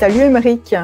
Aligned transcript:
Salut 0.00 0.20
Émeric, 0.20 0.74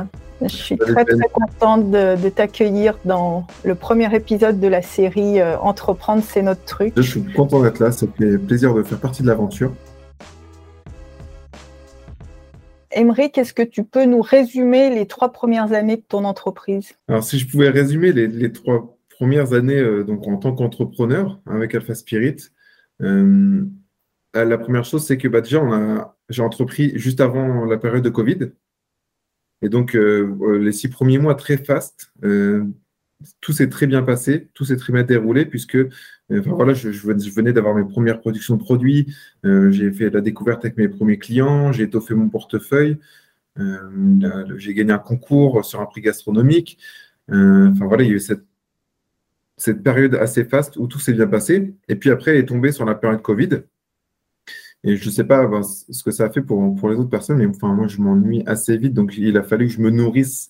je 0.43 0.47
suis 0.49 0.77
très 0.77 1.07
très 1.07 1.29
contente 1.33 1.91
de, 1.91 2.29
t'accueillir 2.29 2.99
dans 3.07 3.47
le 3.65 3.75
premier 3.75 4.15
épisode 4.15 4.61
de 4.61 4.69
la 4.69 4.83
série 4.83 5.41
euh, 5.41 5.57
Entreprendre, 5.57 6.23
c'est 6.23 6.43
notre 6.43 6.63
truc. 6.67 6.93
Je 6.95 7.01
suis 7.01 7.25
content 7.33 7.63
d'être 7.63 7.79
là, 7.79 7.93
ça 7.93 8.07
fait 8.19 8.37
plaisir 8.37 8.75
de 8.75 8.83
faire 8.83 9.01
partie 9.01 9.23
de 9.23 9.29
l'aventure. 9.29 9.73
Émeric, 12.93 13.39
est-ce 13.39 13.55
que 13.55 13.63
tu 13.63 13.85
peux 13.85 14.05
nous 14.05 14.21
résumer 14.21 14.95
les 14.95 15.07
trois 15.07 15.33
premières 15.33 15.73
années 15.73 15.97
de 15.97 16.05
ton 16.07 16.25
entreprise? 16.25 16.93
Alors 17.09 17.25
si 17.25 17.39
je 17.39 17.49
pouvais 17.49 17.71
résumer 17.71 18.13
les, 18.13 18.53
trois 18.53 18.99
premières 19.19 19.55
années 19.55 19.81
euh, 19.81 20.05
donc 20.05 20.29
en 20.29 20.37
tant 20.37 20.53
qu'entrepreneur 20.53 21.41
avec 21.47 21.75
Alpha 21.75 21.95
Spirit, 21.95 22.51
euh, 23.01 23.65
la 24.35 24.59
première 24.59 24.85
chose 24.85 25.07
c'est 25.07 25.17
que 25.17 25.27
bah, 25.27 25.41
déjà 25.41 25.63
j'ai 26.29 26.43
entrepris 26.43 26.93
juste 26.99 27.23
avant 27.23 27.65
la 27.65 27.79
période 27.79 28.05
de 28.05 28.11
Covid. 28.11 28.51
Et 29.63 29.69
donc, 29.69 29.95
euh, 29.97 30.37
euh, 30.43 30.59
les 30.59 30.73
six 30.73 30.89
premiers 30.89 31.19
mois, 31.19 31.35
très 31.35 31.57
fast. 31.57 32.13
Euh, 32.25 32.65
tout 33.41 33.53
s'est 33.53 33.69
très 33.71 33.87
bien 33.87 34.03
passé, 34.03 34.49
tout 34.55 34.65
s'est 34.65 34.77
très 34.77 34.93
bien 34.93 35.03
déroulé, 35.03 35.47
puisque 35.47 35.79
voilà, 36.29 36.75
je, 36.75 36.91
venais 36.91 37.53
d'avoir 37.53 37.75
mes 37.75 37.85
premières 37.85 38.21
productions 38.21 38.57
de 38.57 38.63
produits, 38.63 39.15
j'ai 39.43 39.91
fait 39.91 40.11
la 40.11 40.21
découverte 40.21 40.67
avec 40.67 40.77
mes 40.77 40.89
premiers 40.89 41.19
clients, 41.19 41.73
j'ai 41.73 41.85
étoffé 41.85 42.15
mon 42.15 42.29
portefeuille, 42.29 42.99
j'ai 43.57 44.75
gagné 44.75 44.93
un 44.93 44.99
concours 44.99 45.65
sur 45.65 45.81
un 45.81 45.87
prix 45.87 46.03
gastronomique. 46.03 46.79
enfin 47.31 47.87
voilà, 47.87 48.03
il 48.03 48.11
y 48.11 48.13
a 48.13 48.17
eu 48.17 48.21
cette, 48.21 48.45
cette 49.57 49.83
période 49.83 50.15
assez 50.17 50.45
faste 50.45 50.77
où 50.77 50.87
tout 50.87 50.99
s'est 50.99 51.15
bien 51.15 51.27
passé. 51.27 51.75
Et 51.89 51.97
puis 51.97 52.11
après, 52.11 52.39
est 52.39 52.47
tombé 52.47 52.71
sur 52.71 52.85
la 52.85 52.95
période 52.95 53.23
Covid. 53.23 53.63
Et 54.87 54.97
je 54.97 55.07
ne 55.07 55.11
sais 55.11 55.25
pas 55.25 55.51
ce 55.63 56.05
que 56.05 56.13
ça 56.13 56.27
a 56.27 56.31
fait 56.31 56.43
pour, 56.43 56.77
pour 56.77 56.89
les 56.89 56.97
autres 56.97 57.11
personnes, 57.11 57.39
mais 57.39 57.47
enfin, 57.47 57.75
moi, 57.75 57.89
je 57.89 58.01
m'ennuie 58.01 58.45
assez 58.47 58.77
vite. 58.77 58.95
Donc, 58.95 59.19
il 59.19 59.37
a 59.37 59.43
fallu 59.43 59.67
que 59.67 59.73
je 59.73 59.81
me 59.81 59.91
nourrisse 59.91 60.49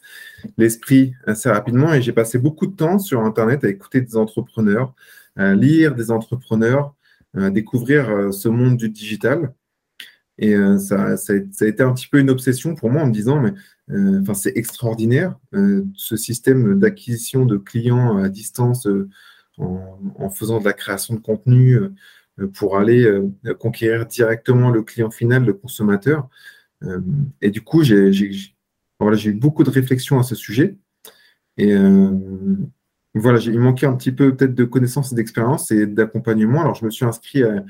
l'esprit 0.59 1.15
assez 1.27 1.49
rapidement. 1.49 1.95
Et 1.95 2.03
j'ai 2.03 2.13
passé 2.13 2.39
beaucoup 2.39 2.67
de 2.67 2.77
temps 2.77 2.99
sur 2.99 3.23
Internet 3.23 3.65
à 3.65 3.71
écouter 3.71 4.03
des 4.03 4.15
entrepreneurs, 4.15 4.95
à 5.37 5.55
lire 5.55 5.95
des 5.95 6.11
entrepreneurs, 6.11 6.95
à 7.35 7.49
découvrir 7.49 8.11
euh, 8.11 8.31
ce 8.31 8.51
monde 8.51 8.77
du 8.77 8.91
digital. 8.91 9.55
Et 10.37 10.55
euh, 10.55 10.77
ça, 10.77 11.17
ça, 11.17 11.33
a, 11.33 11.67
été 11.67 11.83
un 11.83 11.95
petit 11.95 12.09
peu 12.09 12.19
une 12.19 12.29
obsession 12.29 12.75
pour 12.75 12.91
moi 12.91 13.03
en 13.03 13.07
me 13.07 13.13
disant, 13.13 13.41
mais 13.41 13.55
euh, 13.91 14.21
enfin, 14.21 14.35
c'est 14.35 14.53
extraordinaire, 14.55 15.39
ce 15.95 16.17
système 16.17 16.79
d'acquisition 16.79 17.47
de 17.47 17.57
clients 17.57 18.19
à 18.19 18.29
distance 18.29 18.87
en, 19.57 20.29
faisant 20.29 20.61
de 20.61 20.67
la 20.67 20.75
création 20.75 21.15
de 21.15 21.21
contenu 21.21 21.79
pour 22.55 22.79
aller 22.79 23.05
euh, 23.05 23.55
conquérir 23.59 24.07
directement 24.07 24.71
le 24.71 24.83
client 24.83 25.11
final, 25.11 25.45
le 25.45 25.55
consommateur. 25.55 26.29
Euh, 26.85 27.01
et 27.41 27.51
du 27.51 27.63
coup, 27.63 27.83
j'ai 27.83 28.11
eu 28.11 29.33
beaucoup 29.33 29.65
de 29.65 29.71
réflexions 29.71 30.19
à 30.19 30.23
ce 30.23 30.35
sujet. 30.35 30.77
Et 31.59 31.75
voilà, 33.15 33.39
il 33.39 33.59
manquait 33.59 33.87
un 33.87 33.97
petit 33.97 34.13
peu 34.13 34.37
peut-être 34.37 34.55
de 34.55 34.65
connaissances 34.65 35.13
et 35.13 35.15
d'expérience 35.15 35.71
et 35.71 35.87
d'accompagnement. 35.87 36.61
Alors, 36.61 36.75
je 36.75 36.85
me 36.85 36.91
suis 36.91 37.07
inscrit 37.07 37.43
à, 37.43 37.65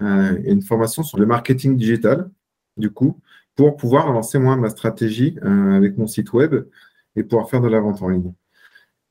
une 0.00 0.62
formation 0.62 1.04
sur 1.04 1.18
le 1.18 1.26
marketing 1.26 1.76
digital, 1.76 2.28
du 2.76 2.90
coup, 2.90 3.20
pour 3.54 3.76
pouvoir 3.76 4.10
lancer 4.12 4.40
moi 4.40 4.56
ma 4.56 4.70
stratégie 4.70 5.38
avec 5.42 5.96
mon 5.96 6.08
site 6.08 6.32
web 6.32 6.56
et 7.14 7.22
pouvoir 7.22 7.48
faire 7.48 7.60
de 7.60 7.68
la 7.68 7.78
vente 7.78 8.02
en 8.02 8.08
ligne. 8.08 8.32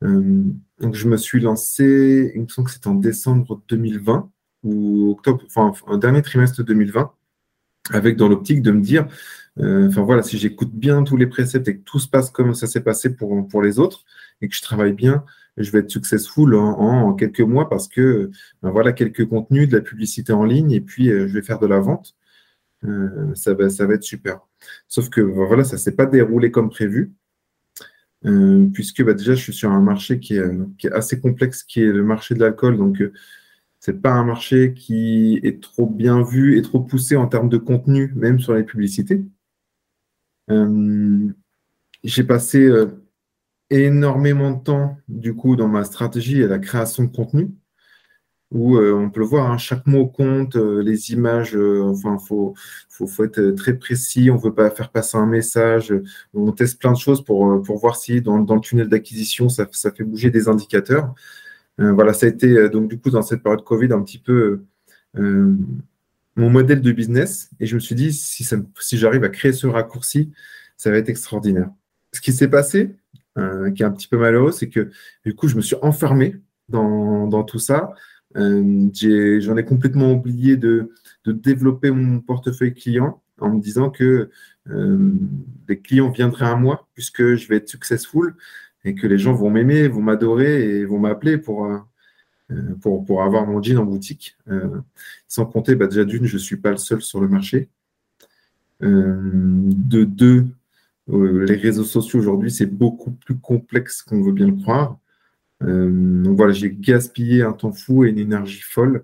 donc, 0.02 0.96
je 0.96 1.08
me 1.08 1.16
suis 1.16 1.40
lancé, 1.40 2.34
il 2.36 2.42
me 2.42 2.48
semble 2.50 2.68
que 2.68 2.74
c'était 2.74 2.90
en 2.90 2.96
décembre 2.96 3.62
2020 3.70 4.30
ou 4.64 5.12
octobre, 5.12 5.44
enfin, 5.48 5.74
un 5.88 5.98
dernier 5.98 6.22
trimestre 6.22 6.64
2020, 6.64 7.12
avec 7.92 8.18
dans 8.18 8.28
l'optique 8.28 8.62
de 8.62 8.72
me 8.72 8.82
dire, 8.82 9.08
euh, 9.60 9.88
enfin 9.88 10.04
voilà, 10.04 10.24
si 10.24 10.38
j'écoute 10.38 10.72
bien 10.74 11.04
tous 11.04 11.18
les 11.18 11.28
préceptes 11.28 11.68
et 11.68 11.78
que 11.78 11.84
tout 11.84 12.00
se 12.00 12.08
passe 12.08 12.30
comme 12.30 12.54
ça 12.54 12.68
s'est 12.68 12.84
passé 12.84 13.16
pour, 13.16 13.48
pour 13.48 13.62
les 13.62 13.80
autres 13.80 14.06
et 14.42 14.48
que 14.48 14.56
je 14.56 14.62
travaille 14.62 14.94
bien, 14.94 15.24
je 15.58 15.72
vais 15.72 15.80
être 15.80 15.90
successful 15.90 16.56
en, 16.56 17.14
quelques 17.14 17.42
mois 17.42 17.70
parce 17.70 17.88
que 17.88 18.32
ben 18.62 18.72
voilà 18.72 18.94
quelques 18.94 19.28
contenus, 19.28 19.68
de 19.68 19.78
la 19.78 19.82
publicité 19.82 20.32
en 20.32 20.46
ligne 20.46 20.72
et 20.72 20.82
puis 20.82 21.10
euh, 21.10 21.28
je 21.28 21.34
vais 21.34 21.42
faire 21.42 21.60
de 21.60 21.68
la 21.68 21.80
vente. 21.80 22.16
Euh, 22.86 23.34
ça, 23.36 23.54
va, 23.54 23.70
ça 23.70 23.86
va 23.86 23.96
être 23.96 24.04
super. 24.04 24.40
Sauf 24.88 25.10
que 25.10 25.22
ben 25.22 25.46
voilà, 25.46 25.64
ça 25.64 25.76
ne 25.76 25.80
s'est 25.80 25.96
pas 25.96 26.06
déroulé 26.06 26.52
comme 26.52 26.70
prévu. 26.70 27.12
puisque 28.74 29.04
bah, 29.04 29.14
déjà 29.14 29.34
je 29.36 29.42
suis 29.42 29.54
sur 29.54 29.72
un 29.72 29.82
marché 29.82 30.20
qui 30.20 30.36
est, 30.38 30.44
qui 30.78 30.88
est, 30.88 30.92
assez 30.92 31.20
complexe, 31.20 31.64
qui 31.64 31.82
est 31.82 31.92
le 31.92 32.04
marché 32.04 32.36
de 32.36 32.40
l'alcool. 32.40 32.78
Donc, 32.78 33.02
c'est 33.80 34.02
pas 34.02 34.12
un 34.12 34.26
marché 34.26 34.74
qui 34.74 35.40
est 35.44 35.62
trop 35.62 35.86
bien 35.88 36.22
vu 36.24 36.58
et 36.58 36.62
trop 36.62 36.82
poussé 36.82 37.16
en 37.16 37.28
termes 37.28 37.50
de 37.50 37.58
contenu, 37.58 38.14
même 38.16 38.40
sur 38.40 38.54
les 38.54 38.64
publicités. 38.64 39.24
Euh, 40.52 41.30
j'ai 42.04 42.24
passé 42.24 42.60
euh, 42.60 42.88
énormément 43.70 44.52
de 44.52 44.64
temps, 44.64 44.98
du 45.08 45.34
coup, 45.36 45.56
dans 45.56 45.68
ma 45.68 45.84
stratégie 45.86 46.42
et 46.42 46.48
la 46.48 46.60
création 46.60 47.04
de 47.04 47.16
contenu, 47.16 47.52
où 48.52 48.78
euh, 48.78 48.94
on 48.94 49.10
peut 49.12 49.22
le 49.22 49.28
voir, 49.28 49.50
hein, 49.52 49.58
chaque 49.58 49.86
mot 49.88 50.08
compte, 50.08 50.56
les 50.56 51.12
images, 51.12 51.56
enfin, 51.56 52.18
il 52.20 52.28
faut, 52.28 52.56
faut, 52.90 53.24
être 53.24 53.52
très 53.52 53.78
précis, 53.78 54.30
on 54.32 54.36
ne 54.36 54.42
veut 54.42 54.54
pas 54.54 54.72
faire 54.72 54.92
passer 54.92 55.18
un 55.18 55.28
message, 55.28 55.94
on 56.34 56.52
teste 56.52 56.80
plein 56.80 56.92
de 56.92 56.98
choses 56.98 57.24
pour, 57.24 57.62
pour 57.62 57.78
voir 57.78 57.96
si 57.96 58.22
dans, 58.22 58.40
dans 58.40 58.56
le 58.56 58.62
tunnel 58.62 58.90
d'acquisition, 58.90 59.50
ça, 59.50 59.68
ça, 59.72 59.92
fait 59.92 60.04
bouger 60.04 60.32
des 60.32 60.50
indicateurs. 60.50 61.14
Euh, 61.80 61.94
voilà, 61.94 62.14
ça 62.14 62.26
a 62.26 62.30
été 62.30 62.48
euh, 62.48 62.70
donc 62.70 62.90
du 62.90 63.00
coup 63.00 63.10
dans 63.10 63.22
cette 63.22 63.42
période 63.42 63.64
Covid 63.64 63.94
un 63.94 64.02
petit 64.02 64.18
peu 64.18 64.64
euh, 65.18 65.56
mon 66.36 66.50
modèle 66.50 66.82
de 66.82 66.92
business. 66.92 67.50
Et 67.60 67.66
je 67.66 67.76
me 67.76 67.80
suis 67.80 67.96
dit, 67.96 68.14
si, 68.14 68.46
j'arrive 68.98 69.24
à 69.24 69.30
créer 69.30 69.54
ce 69.54 69.68
raccourci, 69.68 70.32
ça 70.78 70.92
va 70.92 70.98
être 70.98 71.10
extraordinaire. 71.10 71.70
Ce 72.14 72.22
qui 72.22 72.34
s'est 72.34 72.48
passé, 72.48 72.96
qui 73.76 73.84
est 73.84 73.86
un 73.86 73.92
petit 73.92 74.08
peu 74.08 74.18
malheureux, 74.18 74.52
c'est 74.52 74.68
que 74.68 74.90
du 75.26 75.34
coup, 75.34 75.48
je 75.48 75.56
me 75.56 75.62
suis 75.62 75.76
enfermé 75.82 76.36
dans, 76.68 77.44
tout 77.44 77.60
ça. 77.60 77.94
J'en 78.36 79.58
ai, 79.58 79.66
complètement 79.66 80.12
oublié 80.12 80.58
de, 80.58 80.92
de, 81.26 81.32
développer 81.32 81.92
mon 81.92 82.20
portefeuille 82.20 82.74
client 82.74 83.22
en 83.40 83.52
me 83.52 83.62
disant 83.62 83.90
que 83.90 84.30
les 84.66 85.80
clients 85.80 86.10
viendraient 86.10 86.48
à 86.50 86.56
moi 86.56 86.88
puisque 86.94 87.36
je 87.36 87.48
vais 87.48 87.58
être 87.58 87.70
successful 87.70 88.36
et 88.86 88.96
que 88.96 89.08
les 89.08 89.18
gens 89.18 89.34
vont 89.34 89.50
m'aimer, 89.50 89.88
vont 89.88 90.02
m'adorer 90.02 90.80
et 90.80 90.86
vont 90.86 91.00
m'appeler 91.00 91.38
pour, 91.38 91.66
euh, 91.66 91.78
euh, 92.52 92.76
pour, 92.82 93.06
pour, 93.06 93.24
avoir 93.24 93.46
mon 93.46 93.62
jean 93.62 93.78
en 93.78 93.86
boutique. 93.86 94.38
Euh, 94.50 94.80
sans 95.28 95.46
compter, 95.46 95.76
bah, 95.76 95.88
déjà 95.88 96.06
d'une, 96.06 96.26
je 96.26 96.36
ne 96.36 96.40
suis 96.40 96.58
pas 96.58 96.72
le 96.72 96.78
seul 96.78 97.02
sur 97.02 97.20
le 97.22 97.28
marché. 97.28 97.70
de 98.82 100.04
deux, 100.06 100.48
les 101.08 101.56
réseaux 101.56 101.84
sociaux 101.84 102.20
aujourd'hui, 102.20 102.52
c'est 102.52 102.66
beaucoup 102.66 103.12
plus 103.12 103.36
complexe 103.36 104.02
qu'on 104.02 104.22
veut 104.22 104.32
bien 104.32 104.48
le 104.48 104.56
croire. 104.56 104.98
donc 105.62 106.38
voilà, 106.38 106.54
j'ai 106.54 106.72
gaspillé 106.72 107.44
un 107.44 107.52
temps 107.52 107.74
fou 107.74 108.06
et 108.06 108.10
une 108.10 108.20
énergie 108.20 108.62
folle 108.62 109.04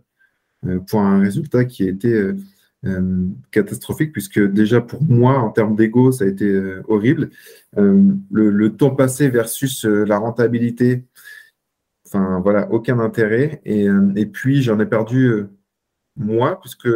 pour 0.88 1.02
un 1.02 1.20
résultat 1.20 1.66
qui 1.66 1.84
a 1.84 1.90
été 1.90 2.32
euh, 2.86 3.30
catastrophique, 3.50 4.12
puisque 4.12 4.40
déjà 4.40 4.80
pour 4.80 5.02
moi, 5.02 5.40
en 5.40 5.50
termes 5.50 5.76
d'ego, 5.76 6.12
ça 6.12 6.26
a 6.26 6.28
été 6.28 6.46
euh, 6.46 6.84
horrible. 6.88 7.32
Euh, 7.78 8.14
le, 8.30 8.76
temps 8.76 8.96
passé 8.96 9.28
versus 9.30 9.86
la 9.86 10.20
rentabilité, 10.20 11.04
enfin 12.06 12.40
voilà, 12.42 12.72
aucun 12.72 13.00
intérêt. 13.00 13.60
Et, 13.66 13.88
et 14.16 14.26
puis 14.28 14.62
j'en 14.62 14.80
ai 14.80 14.86
perdu 14.86 15.46
moi, 16.16 16.60
puisque 16.62 16.90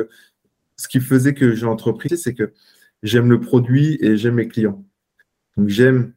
ce 0.75 0.87
qui 0.87 0.99
faisait 0.99 1.33
que 1.33 1.55
j'ai 1.55 1.65
entrepris, 1.65 2.15
c'est 2.17 2.35
que 2.35 2.53
j'aime 3.01 3.29
le 3.29 3.39
produit 3.39 3.97
et 3.99 4.15
j'aime 4.15 4.35
mes 4.35 4.47
clients. 4.47 4.85
Donc 5.57 5.69
j'aime 5.69 6.13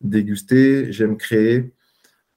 déguster, 0.00 0.90
j'aime 0.92 1.16
créer, 1.16 1.72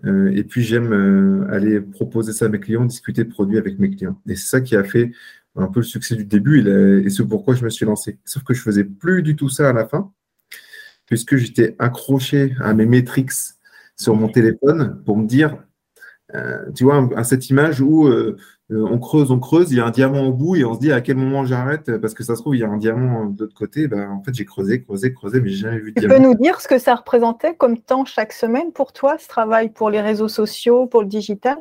et 0.06 0.44
puis 0.44 0.62
j'aime 0.62 1.48
aller 1.50 1.82
proposer 1.82 2.34
ça 2.34 2.46
à 2.46 2.50
mes 2.50 2.60
clients, 2.60 2.86
discuter 2.86 3.24
de 3.24 3.30
produits 3.30 3.58
avec 3.58 3.80
mes 3.80 3.90
clients. 3.90 4.22
Et 4.28 4.36
c'est 4.36 4.48
ça 4.48 4.62
qui 4.62 4.76
a 4.76 4.84
fait 4.84 5.12
un 5.58 5.68
peu 5.68 5.80
le 5.80 5.86
succès 5.86 6.16
du 6.16 6.26
début 6.26 6.60
et, 7.06 7.10
c'est 7.10 7.26
pourquoi 7.26 7.56
je 7.56 7.64
me 7.64 7.70
suis 7.70 7.86
lancé. 7.86 8.20
Sauf 8.26 8.44
que 8.44 8.54
je 8.54 8.62
faisais 8.62 8.84
plus 8.84 9.24
du 9.24 9.36
tout 9.36 9.50
ça 9.50 9.70
à 9.70 9.74
la 9.74 9.88
fin, 9.88 10.12
puisque 11.06 11.36
j'étais 11.36 11.76
accroché 11.80 12.56
à 12.60 12.74
mes 12.74 12.86
métriques 12.86 13.32
sur 13.96 14.16
mon 14.16 14.30
téléphone 14.30 15.02
pour 15.06 15.18
me 15.18 15.26
dire, 15.26 15.58
euh, 16.36 16.72
tu 16.76 16.84
vois, 16.84 17.10
à 17.16 17.24
cette 17.24 17.50
image 17.50 17.82
où 17.82 18.08
euh, 18.08 18.38
euh, 18.70 18.86
on 18.92 19.00
creuse, 19.00 19.32
on 19.32 19.40
creuse, 19.40 19.72
il 19.72 19.78
y 19.78 19.80
a 19.80 19.86
un 19.86 19.92
diamant 19.92 20.28
au 20.28 20.34
bout 20.34 20.58
et 20.58 20.66
on 20.66 20.74
se 20.74 20.80
dit 20.80 20.92
à 20.92 21.02
quel 21.02 21.16
moment 21.16 21.46
j'arrête 21.46 21.98
parce 21.98 22.14
que 22.14 22.24
ça 22.24 22.36
se 22.36 22.42
trouve, 22.42 22.56
il 22.56 22.60
y 22.60 22.64
a 22.64 22.70
un 22.70 22.78
diamant 22.78 23.26
de 23.26 23.46
l'autre 23.46 23.56
côté. 23.56 23.88
Ben, 23.88 24.10
en 24.10 24.22
fait, 24.22 24.34
j'ai 24.34 24.46
creusé, 24.46 24.84
creusé, 24.84 25.14
creusé, 25.14 25.42
mais 25.42 25.50
j'ai 25.50 25.58
jamais 25.58 25.80
vu 25.80 25.94
de 25.94 26.00
diamant. 26.00 26.16
Tu 26.16 26.22
peux 26.22 26.28
nous 26.28 26.36
dire 26.36 26.62
ce 26.62 26.68
que 26.68 26.78
ça 26.78 26.94
représentait 26.94 27.56
comme 27.56 27.80
temps 27.80 28.06
chaque 28.06 28.34
semaine 28.34 28.72
pour 28.74 28.94
toi, 28.94 29.18
ce 29.18 29.28
travail 29.28 29.70
pour 29.70 29.90
les 29.90 30.02
réseaux 30.02 30.28
sociaux, 30.28 30.86
pour 30.86 31.02
le 31.02 31.08
digital? 31.08 31.58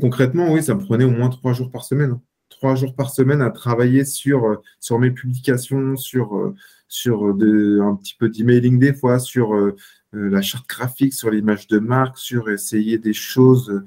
Concrètement, 0.00 0.52
oui, 0.52 0.62
ça 0.62 0.74
me 0.74 0.80
prenait 0.80 1.04
au 1.04 1.10
moins 1.10 1.30
trois 1.30 1.52
jours 1.52 1.70
par 1.70 1.84
semaine 1.84 2.18
trois 2.64 2.76
jours 2.76 2.94
par 2.94 3.10
semaine 3.10 3.42
à 3.42 3.50
travailler 3.50 4.06
sur, 4.06 4.46
euh, 4.46 4.62
sur 4.80 4.98
mes 4.98 5.10
publications, 5.10 5.96
sur, 5.96 6.34
euh, 6.34 6.54
sur 6.88 7.24
un 7.26 7.94
petit 7.96 8.14
peu 8.18 8.30
d'emailing 8.30 8.78
des 8.78 8.94
fois, 8.94 9.18
sur 9.18 9.54
euh, 9.54 9.76
la 10.14 10.40
charte 10.40 10.66
graphique, 10.66 11.12
sur 11.12 11.30
l'image 11.30 11.66
de 11.66 11.78
marque, 11.78 12.16
sur 12.16 12.48
essayer 12.48 12.96
des 12.96 13.12
choses, 13.12 13.84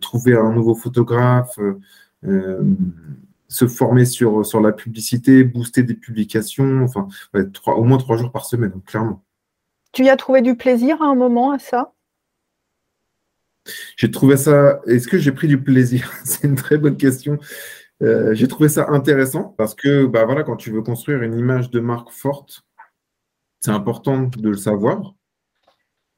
trouver 0.00 0.34
un 0.36 0.52
nouveau 0.52 0.74
photographe, 0.74 1.58
se 3.48 3.66
former 3.68 4.04
sur, 4.04 4.44
sur 4.44 4.60
la 4.60 4.72
publicité, 4.72 5.44
booster 5.44 5.84
des 5.84 5.94
publications, 5.94 6.82
enfin, 6.82 7.08
au 7.66 7.84
moins 7.84 7.98
trois 7.98 8.16
jours 8.16 8.32
par 8.32 8.44
semaine, 8.44 8.72
clairement. 8.84 9.22
Tu 9.92 10.04
y 10.04 10.10
as 10.10 10.16
trouvé 10.16 10.42
du 10.42 10.56
plaisir 10.56 11.00
à 11.00 11.06
un 11.06 11.14
moment 11.14 11.52
à 11.52 11.60
ça? 11.60 11.92
J'ai 13.96 14.10
trouvé 14.10 14.36
ça. 14.36 14.80
Est-ce 14.86 15.06
que 15.06 15.18
j'ai 15.18 15.32
pris 15.32 15.48
du 15.48 15.60
plaisir? 15.60 16.12
C'est 16.24 16.44
une 16.44 16.56
très 16.56 16.78
bonne 16.78 16.96
question. 16.96 17.38
Euh, 18.02 18.34
j'ai 18.34 18.48
trouvé 18.48 18.68
ça 18.68 18.90
intéressant 18.90 19.54
parce 19.56 19.74
que 19.74 20.06
bah, 20.06 20.24
voilà, 20.24 20.42
quand 20.42 20.56
tu 20.56 20.70
veux 20.70 20.82
construire 20.82 21.22
une 21.22 21.38
image 21.38 21.70
de 21.70 21.78
marque 21.80 22.10
forte, 22.10 22.64
c'est 23.60 23.70
important 23.70 24.24
de 24.24 24.48
le 24.48 24.56
savoir. 24.56 25.14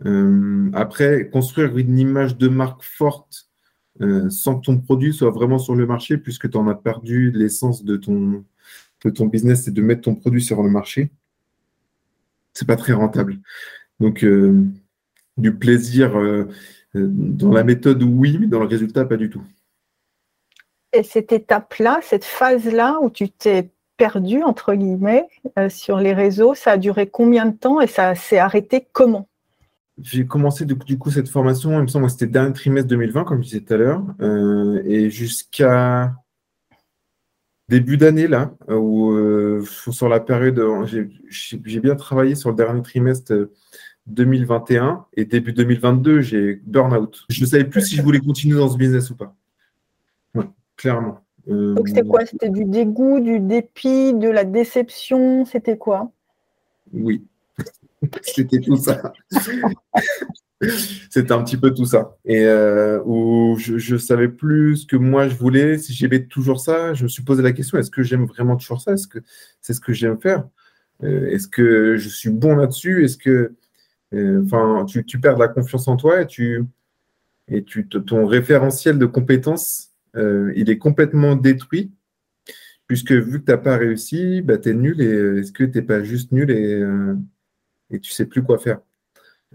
Euh, 0.06 0.70
après, 0.72 1.28
construire 1.28 1.76
une 1.76 1.98
image 1.98 2.38
de 2.38 2.48
marque 2.48 2.82
forte 2.82 3.50
euh, 4.00 4.30
sans 4.30 4.58
que 4.58 4.66
ton 4.66 4.78
produit 4.78 5.12
soit 5.12 5.30
vraiment 5.30 5.58
sur 5.58 5.74
le 5.74 5.86
marché, 5.86 6.16
puisque 6.16 6.50
tu 6.50 6.56
en 6.56 6.68
as 6.68 6.74
perdu 6.74 7.30
l'essence 7.30 7.84
de 7.84 7.96
ton, 7.96 8.44
de 9.04 9.10
ton 9.10 9.26
business, 9.26 9.64
c'est 9.64 9.74
de 9.74 9.82
mettre 9.82 10.02
ton 10.02 10.14
produit 10.14 10.42
sur 10.42 10.62
le 10.62 10.70
marché, 10.70 11.10
c'est 12.54 12.66
pas 12.66 12.76
très 12.76 12.94
rentable. 12.94 13.38
Donc, 14.00 14.24
du 15.36 15.54
plaisir 15.54 16.14
dans 16.94 17.52
la 17.52 17.62
méthode, 17.62 18.02
oui, 18.02 18.38
mais 18.40 18.46
dans 18.46 18.60
le 18.60 18.66
résultat, 18.66 19.04
pas 19.04 19.16
du 19.16 19.30
tout. 19.30 19.42
Et 20.94 21.02
cette 21.02 21.32
étape-là, 21.32 21.98
cette 22.02 22.24
phase-là 22.24 22.98
où 23.02 23.10
tu 23.10 23.28
t'es 23.28 23.70
perdu, 23.96 24.42
entre 24.42 24.74
guillemets, 24.74 25.26
euh, 25.58 25.68
sur 25.68 25.98
les 25.98 26.12
réseaux, 26.12 26.54
ça 26.54 26.72
a 26.72 26.76
duré 26.76 27.08
combien 27.08 27.46
de 27.46 27.56
temps 27.56 27.80
et 27.80 27.88
ça 27.88 28.14
s'est 28.14 28.38
arrêté 28.38 28.86
comment? 28.92 29.28
J'ai 30.00 30.26
commencé 30.26 30.64
du 30.64 30.76
coup, 30.76 31.10
cette 31.10 31.28
formation, 31.28 31.72
il 31.78 31.82
me 31.82 31.86
semble 31.86 32.06
que 32.06 32.12
c'était 32.12 32.26
dernier 32.26 32.52
trimestre 32.52 32.88
2020, 32.88 33.24
comme 33.24 33.42
je 33.42 33.48
disais 33.48 33.60
tout 33.60 33.74
à 33.74 33.76
l'heure, 33.76 34.02
euh, 34.20 34.82
et 34.84 35.10
jusqu'à 35.10 36.14
début 37.68 37.96
d'année, 37.96 38.26
là, 38.26 38.52
où 38.68 39.12
euh, 39.12 39.64
sur 39.90 40.08
la 40.08 40.20
période, 40.20 40.60
j'ai 41.28 41.80
bien 41.80 41.94
travaillé 41.94 42.34
sur 42.34 42.50
le 42.50 42.56
dernier 42.56 42.82
trimestre 42.82 43.32
2021 44.06 45.06
et 45.16 45.24
début 45.24 45.52
2022, 45.52 46.20
j'ai 46.20 46.60
burn-out. 46.66 47.24
Je 47.28 47.40
ne 47.40 47.46
savais 47.46 47.64
plus 47.64 47.82
si 47.82 47.96
je 47.96 48.02
voulais 48.02 48.20
continuer 48.20 48.58
dans 48.58 48.68
ce 48.68 48.76
business 48.76 49.10
ou 49.10 49.16
pas 49.16 49.34
clairement. 50.76 51.20
Donc 51.46 51.88
c'était 51.88 52.02
quoi? 52.02 52.24
C'était 52.24 52.48
du 52.48 52.64
dégoût, 52.64 53.20
du 53.20 53.40
dépit, 53.40 54.14
de 54.14 54.28
la 54.28 54.44
déception? 54.44 55.44
C'était 55.44 55.76
quoi? 55.76 56.10
Oui, 56.92 57.26
c'était 58.22 58.60
tout 58.60 58.76
ça. 58.76 59.12
c'était 61.10 61.32
un 61.32 61.42
petit 61.42 61.56
peu 61.56 61.72
tout 61.72 61.84
ça. 61.84 62.16
Et 62.24 62.44
euh, 62.44 63.00
où 63.04 63.56
je 63.58 63.94
ne 63.94 63.98
savais 63.98 64.28
plus 64.28 64.78
ce 64.78 64.86
que 64.86 64.96
moi 64.96 65.28
je 65.28 65.34
voulais, 65.34 65.78
si 65.78 65.92
j'aimais 65.92 66.24
toujours 66.24 66.60
ça, 66.60 66.94
je 66.94 67.04
me 67.04 67.08
suis 67.08 67.22
posé 67.22 67.42
la 67.42 67.52
question, 67.52 67.78
est-ce 67.78 67.90
que 67.90 68.02
j'aime 68.02 68.24
vraiment 68.24 68.56
toujours 68.56 68.80
ça? 68.80 68.92
Est-ce 68.92 69.08
que 69.08 69.18
c'est 69.60 69.74
ce 69.74 69.80
que 69.80 69.92
j'aime 69.92 70.18
faire? 70.20 70.44
Euh, 71.02 71.28
Est-ce 71.28 71.48
que 71.48 71.96
je 71.96 72.08
suis 72.08 72.30
bon 72.30 72.56
là-dessus? 72.56 73.04
Est-ce 73.04 73.18
que 73.18 73.54
euh, 74.14 74.42
enfin, 74.44 74.84
tu, 74.86 75.04
tu, 75.04 75.20
perds 75.20 75.38
la 75.38 75.48
confiance 75.48 75.88
en 75.88 75.96
toi 75.96 76.22
et 76.22 76.26
tu 76.26 76.64
et 77.48 77.62
tu 77.62 77.86
ton 77.88 78.26
référentiel 78.26 78.98
de 78.98 79.06
compétences 79.06 79.90
euh, 80.16 80.52
il 80.56 80.70
est 80.70 80.78
complètement 80.78 81.36
détruit, 81.36 81.92
puisque 82.86 83.12
vu 83.12 83.40
que 83.40 83.46
tu 83.46 83.52
n'as 83.52 83.58
pas 83.58 83.76
réussi, 83.76 84.42
bah, 84.42 84.58
tu 84.58 84.70
es 84.70 84.74
nul 84.74 85.00
et 85.00 85.06
euh, 85.06 85.40
est-ce 85.40 85.52
que 85.52 85.64
tu 85.64 85.78
n'es 85.78 85.84
pas 85.84 86.02
juste 86.02 86.32
nul 86.32 86.50
et, 86.50 86.74
euh, 86.74 87.14
et 87.90 88.00
tu 88.00 88.12
sais 88.12 88.26
plus 88.26 88.42
quoi 88.42 88.58
faire? 88.58 88.80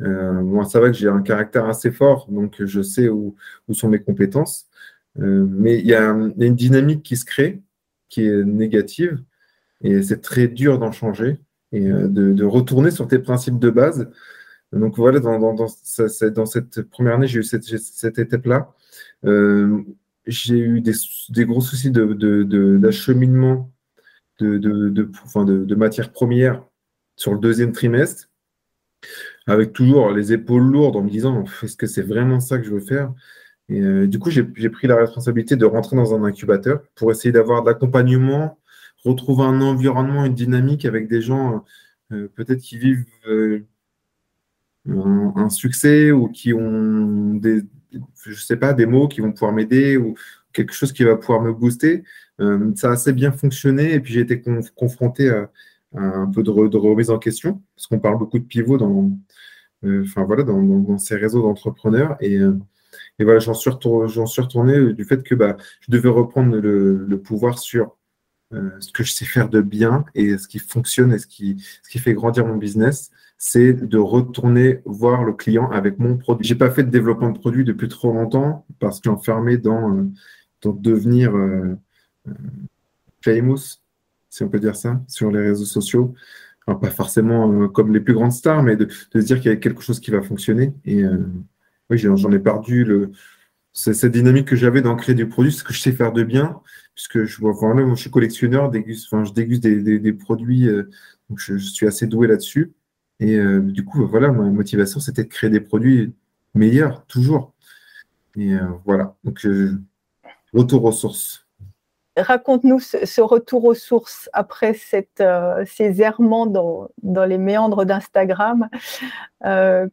Moi, 0.02 0.64
ça 0.64 0.80
va 0.80 0.88
que 0.88 0.96
j'ai 0.96 1.10
un 1.10 1.22
caractère 1.22 1.66
assez 1.66 1.92
fort, 1.92 2.28
donc 2.32 2.64
je 2.64 2.82
sais 2.82 3.10
où, 3.10 3.36
sont 3.74 3.90
mes 3.90 4.00
compétences. 4.00 4.70
mais 5.18 5.80
il 5.80 5.86
y, 5.86 5.94
a 5.94 6.10
une 6.12 6.56
dynamique 6.56 7.04
qui 7.04 7.18
se 7.18 7.26
crée, 7.26 7.62
qui 8.08 8.26
est 8.26 8.44
négative, 8.46 9.22
et 9.82 10.02
c'est 10.02 10.22
très 10.22 10.48
dur 10.48 10.80
d'en 10.80 10.94
changer 10.94 11.40
et 11.74 11.82
de, 11.82 12.44
retourner 12.46 12.92
sur 12.92 13.10
tes 13.10 13.20
principes 13.20 13.60
de 13.60 13.70
base. 13.70 14.10
Donc 14.72 14.96
voilà, 14.96 15.20
dans, 15.20 15.68
cette 16.46 16.82
première 16.84 17.16
année, 17.16 17.28
j'ai 17.28 17.40
eu 17.40 17.44
cette, 17.44 17.66
cette 17.66 18.20
étape-là 18.20 18.74
j'ai 20.30 20.58
eu 20.58 20.82
des, 20.82 21.46
gros 21.46 21.62
soucis 21.62 21.92
d'acheminement 21.92 23.72
de, 24.40 24.58
de, 24.58 24.90
de, 24.90 25.76
matières 25.76 26.12
premières 26.12 26.64
sur 27.16 27.34
le 27.34 27.40
deuxième 27.40 27.72
trimestre, 27.72 28.30
avec 29.48 29.74
toujours 29.74 30.12
les 30.12 30.34
épaules 30.34 30.64
lourdes 30.64 30.96
en 30.96 31.04
me 31.04 31.10
disant 31.10 31.44
est-ce 31.64 31.76
que 31.76 31.88
c'est 31.88 32.02
vraiment 32.02 32.40
ça 32.40 32.58
que 32.58 32.64
je 32.66 32.72
veux 32.72 32.80
faire? 32.80 33.14
Et 33.70 33.82
euh, 33.82 34.08
du 34.08 34.18
coup, 34.20 34.32
j'ai 34.32 34.70
pris 34.70 34.88
la 34.88 34.96
responsabilité 34.96 35.56
de 35.56 35.66
rentrer 35.66 35.96
dans 35.96 36.16
un 36.16 36.24
incubateur 36.24 36.82
pour 36.96 37.12
essayer 37.12 37.32
d'avoir 37.32 37.62
de 37.62 37.68
l'accompagnement, 37.68 38.58
retrouver 39.04 39.44
un 39.44 39.62
environnement, 39.62 40.26
une 40.26 40.34
dynamique 40.34 40.86
avec 40.86 41.08
des 41.08 41.22
gens 41.22 41.64
euh, 42.12 42.28
peut-être 42.36 42.62
qui 42.62 42.78
vivent 42.78 43.06
euh, 43.28 43.66
un, 44.88 45.50
succès 45.50 46.12
ou 46.12 46.30
qui 46.30 46.54
ont 46.54 47.36
des, 47.36 47.62
je 48.24 48.34
sais 48.34 48.58
pas, 48.58 48.74
des 48.74 48.86
mots 48.86 49.08
qui 49.08 49.22
vont 49.22 49.32
pouvoir 49.32 49.52
m'aider 49.52 49.98
ou 49.98 50.16
quelque 50.54 50.74
chose 50.74 50.92
qui 50.92 51.04
va 51.04 51.16
pouvoir 51.16 51.42
me 51.42 51.54
booster. 51.54 52.04
Euh, 52.40 52.72
ça 52.76 52.90
a 52.90 52.94
assez 52.94 53.14
bien 53.14 53.32
fonctionné 53.32 53.94
et 53.94 54.00
puis 54.00 54.14
j'ai 54.14 54.22
été 54.22 54.42
confronté 54.76 55.30
à, 55.30 55.50
un 55.94 56.28
peu 56.28 56.44
de, 56.44 56.50
remise 56.50 57.10
en 57.10 57.20
question 57.20 57.62
parce 57.76 57.88
qu'on 57.88 58.00
parle 58.00 58.18
beaucoup 58.18 58.40
de 58.40 58.46
pivot 58.46 58.78
dans, 58.78 59.12
euh, 59.84 60.06
voilà, 60.16 60.44
dans, 60.44 60.98
ces 60.98 61.16
réseaux 61.16 61.42
d'entrepreneurs 61.42 62.16
et, 62.22 62.38
euh, 62.38 62.58
voilà, 63.20 63.40
j'en 63.40 63.54
suis, 63.54 63.70
suis, 63.72 64.42
retourné 64.42 64.94
du 64.94 65.04
fait 65.04 65.24
que 65.24 65.36
bah, 65.36 65.58
je 65.82 65.92
devais 65.92 66.10
reprendre 66.10 66.56
le, 66.58 67.22
pouvoir 67.22 67.60
sur 67.60 67.98
ce 68.52 68.92
que 68.92 69.04
je 69.04 69.12
sais 69.12 69.26
faire 69.26 69.50
de 69.50 69.62
bien 69.62 70.06
et 70.16 70.38
ce 70.38 70.48
qui 70.48 70.60
fonctionne 70.60 71.14
et 71.14 71.20
ce 71.20 71.28
qui, 71.28 71.64
ce 71.84 71.90
qui 71.90 72.00
fait 72.00 72.14
grandir 72.14 72.46
mon 72.46 72.58
business 72.58 73.12
c'est 73.42 73.72
de 73.72 73.98
retourner 73.98 74.82
voir 74.86 75.24
le 75.24 75.32
client 75.32 75.72
avec 75.72 75.98
mon 75.98 76.18
produit. 76.18 76.46
J'ai 76.46 76.56
pas 76.56 76.70
fait 76.70 76.84
de 76.84 76.90
développement 76.90 77.32
de 77.32 77.40
produit 77.40 77.64
depuis 77.64 77.88
trop 77.88 78.12
longtemps 78.12 78.66
parce 78.80 79.00
que 79.00 79.08
enfermé 79.08 79.58
dans, 79.58 79.96
euh, 79.96 80.04
devenir 80.74 81.34
euh, 81.36 81.78
euh, 82.28 82.34
famous, 83.24 83.82
si 84.30 84.44
on 84.44 84.50
peut 84.50 84.60
dire 84.60 84.76
ça, 84.76 85.02
sur 85.08 85.32
les 85.32 85.40
réseaux 85.40 85.66
sociaux. 85.66 86.14
pas 86.66 86.92
forcément 86.92 87.70
comme 87.70 87.94
les 87.94 88.02
plus 88.02 88.14
grandes 88.14 88.34
stars, 88.34 88.62
mais 88.62 88.76
de, 88.76 88.90
se 88.90 89.18
dire 89.20 89.40
qu'il 89.40 89.50
y 89.52 89.54
a 89.54 89.58
quelque 89.58 89.82
chose 89.82 90.02
qui 90.02 90.12
va 90.12 90.22
fonctionner. 90.22 90.74
Et 90.86 91.04
oui, 91.90 91.98
j'en 91.98 92.32
ai 92.32 92.40
perdu 92.40 92.84
le, 92.84 93.12
cette 93.72 94.12
dynamique 94.12 94.48
que 94.50 94.56
j'avais 94.56 94.82
dans 94.82 94.96
créer 94.96 95.16
du 95.16 95.28
produit, 95.28 95.52
ce 95.52 95.64
que 95.64 95.74
je 95.74 95.80
sais 95.80 95.94
faire 95.94 96.12
de 96.12 96.24
bien, 96.24 96.62
puisque 97.00 97.24
je, 97.24 97.40
je 97.40 97.96
suis 97.96 98.12
collectionneur, 98.12 98.66
enfin, 98.66 99.24
je 99.24 99.32
déguste 99.32 99.64
des, 99.64 100.14
produits, 100.14 100.68
donc 101.30 101.40
je, 101.40 101.56
suis 101.56 101.88
assez 101.88 102.08
doué 102.08 102.28
là-dessus. 102.28 102.74
Et 103.22 103.36
euh, 103.36 103.62
du 103.62 103.86
coup, 103.86 104.06
voilà, 104.06 104.32
ma 104.32 104.44
motivation, 104.44 105.00
c'était 105.00 105.24
de 105.24 105.30
créer 105.30 105.50
des 105.50 105.62
produits 105.62 106.14
meilleurs, 106.54 107.06
toujours. 107.06 107.54
Et 108.36 108.54
euh, 108.54 108.68
voilà, 108.86 109.16
donc 109.24 109.46
euh, 109.46 109.80
retour 110.54 110.84
aux 110.84 110.92
sources. 110.92 111.46
Raconte-nous 112.18 112.82
ce, 112.82 113.22
retour 113.22 113.64
aux 113.64 113.74
sources 113.74 114.30
après 114.34 114.74
ces 114.74 116.02
errements 116.02 116.48
dans 116.48 117.26
les 117.26 117.38
méandres 117.38 117.86
d'Instagram. 117.86 118.68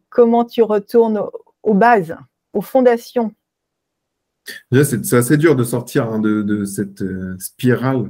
comment 0.09 0.43
tu 0.43 0.61
retournes 0.61 1.23
aux, 1.63 1.73
bases, 1.73 2.17
aux 2.51 2.59
fondations? 2.59 3.33
C'est 4.71 5.13
assez 5.13 5.37
dur 5.37 5.55
de 5.55 5.63
sortir 5.63 6.05
hein, 6.11 6.19
de, 6.19 6.65
cette 6.65 7.03
spirale 7.39 8.09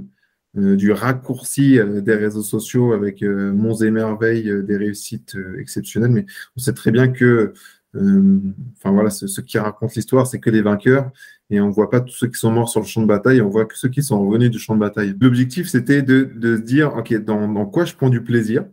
euh, 0.57 0.75
du 0.75 0.91
raccourci 0.91 1.77
euh, 1.77 2.01
des 2.01 2.15
réseaux 2.15 2.41
sociaux 2.41 2.93
avec 2.93 3.21
euh, 3.21 3.51
monts 3.51 3.75
et 3.75 3.91
merveilles, 3.91 4.51
des 4.63 4.77
réussites 4.77 5.37
exceptionnelles, 5.59 6.11
mais 6.11 6.25
on 6.55 6.59
sait 6.59 6.73
très 6.73 6.91
bien 6.91 7.09
que 7.09 7.53
enfin 7.95 8.91
voilà, 8.91 9.09
ce, 9.09 9.41
qui 9.41 9.57
raconte 9.57 9.95
l'histoire, 9.95 10.27
c'est 10.27 10.39
que 10.39 10.51
les 10.51 10.61
vainqueurs, 10.61 11.09
et 11.49 11.59
on 11.59 11.67
ne 11.67 11.73
voit 11.73 11.89
pas 11.89 11.99
tous 11.99 12.13
ceux 12.13 12.27
qui 12.27 12.37
sont 12.37 12.51
morts 12.51 12.69
sur 12.69 12.81
le 12.81 12.85
champ 12.85 13.01
de 13.01 13.07
bataille, 13.07 13.41
on 13.41 13.49
voit 13.49 13.65
que 13.65 13.75
ceux 13.75 13.89
qui 13.89 14.03
sont 14.03 14.23
revenus 14.23 14.51
du 14.51 14.59
champ 14.59 14.75
de 14.75 14.79
bataille. 14.79 15.15
L'objectif, 15.19 15.67
c'était 15.67 16.03
de, 16.03 16.29
se 16.41 16.61
dire, 16.61 16.95
OK, 16.95 17.11
dans, 17.23 17.65
quoi 17.65 17.85
je 17.85 17.95
prends 17.95 18.09
du 18.09 18.21
plaisir? 18.23 18.65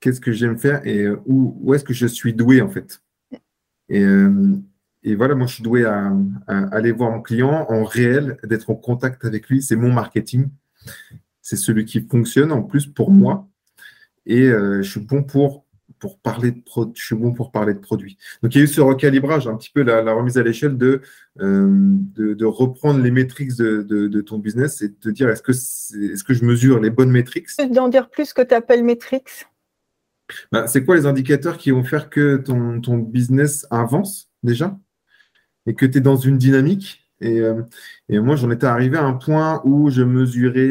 Qu'est-ce 0.00 0.20
que 0.20 0.32
j'aime 0.32 0.58
faire? 0.58 0.86
Et 0.86 1.08
où, 1.24 1.72
est-ce 1.72 1.84
que 1.84 1.94
je 1.94 2.06
suis 2.06 2.34
doué, 2.34 2.60
en 2.60 2.68
fait? 2.68 3.00
Et 5.08 5.14
voilà, 5.14 5.34
moi, 5.34 5.46
je 5.46 5.54
suis 5.54 5.62
doué 5.62 5.86
à, 5.86 6.12
aller 6.46 6.92
voir 6.92 7.10
mon 7.10 7.22
client 7.22 7.66
en 7.70 7.82
réel, 7.82 8.36
d'être 8.44 8.68
en 8.68 8.74
contact 8.74 9.24
avec 9.24 9.48
lui. 9.48 9.62
C'est 9.62 9.76
mon 9.76 9.90
marketing. 9.90 10.48
C'est 11.40 11.56
celui 11.56 11.86
qui 11.86 12.02
fonctionne 12.02 12.52
en 12.52 12.62
plus 12.62 12.86
pour 12.86 13.10
moi. 13.10 13.48
Et 14.26 14.42
euh, 14.48 14.82
je 14.82 14.90
suis 14.90 15.00
bon 15.00 15.22
pour, 15.22 15.64
pour 15.98 16.18
parler 16.18 16.50
de 16.50 16.62
je 16.94 17.02
suis 17.02 17.14
bon 17.14 17.32
pour 17.32 17.52
parler 17.52 17.72
de 17.72 17.78
produits. 17.78 18.18
Donc, 18.42 18.54
il 18.54 18.58
y 18.58 18.60
a 18.60 18.64
eu 18.64 18.68
ce 18.68 18.82
recalibrage, 18.82 19.48
un 19.48 19.56
petit 19.56 19.70
peu 19.70 19.82
la, 19.82 20.12
remise 20.12 20.36
à 20.36 20.42
l'échelle 20.42 20.76
de, 20.76 21.00
euh, 21.40 21.70
de, 21.70 22.44
reprendre 22.44 23.02
les 23.02 23.10
métriques 23.10 23.56
de, 23.56 24.20
ton 24.20 24.36
business 24.36 24.82
et 24.82 24.88
de 24.88 24.94
te 24.94 25.08
dire 25.08 25.30
est-ce 25.30 25.42
que, 25.42 25.52
est, 25.52 26.16
ce 26.16 26.22
que 26.22 26.34
je 26.34 26.44
mesure 26.44 26.80
les 26.80 26.90
bonnes 26.90 27.10
métriques? 27.10 27.48
D'en 27.70 27.88
dire 27.88 28.10
plus 28.10 28.34
que 28.34 28.42
tu 28.42 28.54
appelles 28.54 28.84
métriques? 28.84 29.46
Bah, 30.52 30.66
C'est 30.66 30.84
quoi 30.84 30.96
les 30.96 31.06
indicateurs 31.06 31.56
qui 31.56 31.70
vont 31.70 31.84
faire 31.84 32.10
que 32.10 32.36
ton, 32.36 32.82
ton 32.82 32.98
business 32.98 33.66
avance 33.70 34.30
déjà? 34.42 34.78
Et 35.68 35.74
que 35.74 35.86
tu 35.86 35.98
es 35.98 36.00
dans 36.00 36.16
une 36.16 36.38
dynamique. 36.38 37.08
Et, 37.20 37.40
et 38.08 38.18
moi, 38.18 38.36
j'en 38.36 38.50
étais 38.50 38.66
arrivé 38.66 38.96
à 38.96 39.04
un 39.04 39.14
point 39.14 39.60
où 39.64 39.90
je 39.90 40.02
mesurais 40.02 40.68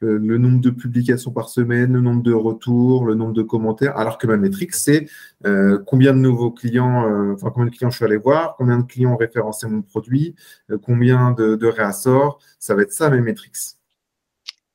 le, 0.00 0.38
nombre 0.38 0.60
de 0.60 0.70
publications 0.70 1.30
par 1.30 1.48
semaine, 1.48 1.92
le 1.92 2.00
nombre 2.00 2.22
de 2.22 2.32
retours, 2.32 3.04
le 3.06 3.14
nombre 3.14 3.32
de 3.32 3.42
commentaires, 3.42 3.96
alors 3.96 4.18
que 4.18 4.26
ma 4.26 4.36
métrique, 4.36 4.74
c'est 4.74 5.08
euh, 5.46 5.78
combien 5.86 6.12
de 6.12 6.18
nouveaux 6.18 6.50
clients, 6.50 7.08
euh, 7.08 7.34
enfin 7.34 7.50
combien 7.50 7.70
de 7.70 7.74
clients 7.74 7.90
je 7.90 7.96
suis 7.96 8.04
allé 8.04 8.16
voir, 8.16 8.54
combien 8.56 8.78
de 8.78 8.84
clients 8.84 9.12
ont 9.12 9.16
référencé 9.16 9.66
mon 9.66 9.82
produit, 9.82 10.34
euh, 10.70 10.78
combien 10.78 11.32
de, 11.32 11.56
de 11.56 11.66
réassorts, 11.66 12.38
ça 12.58 12.74
va 12.74 12.82
être 12.82 12.92
ça 12.92 13.10
mes 13.10 13.20
métriques. 13.20 13.56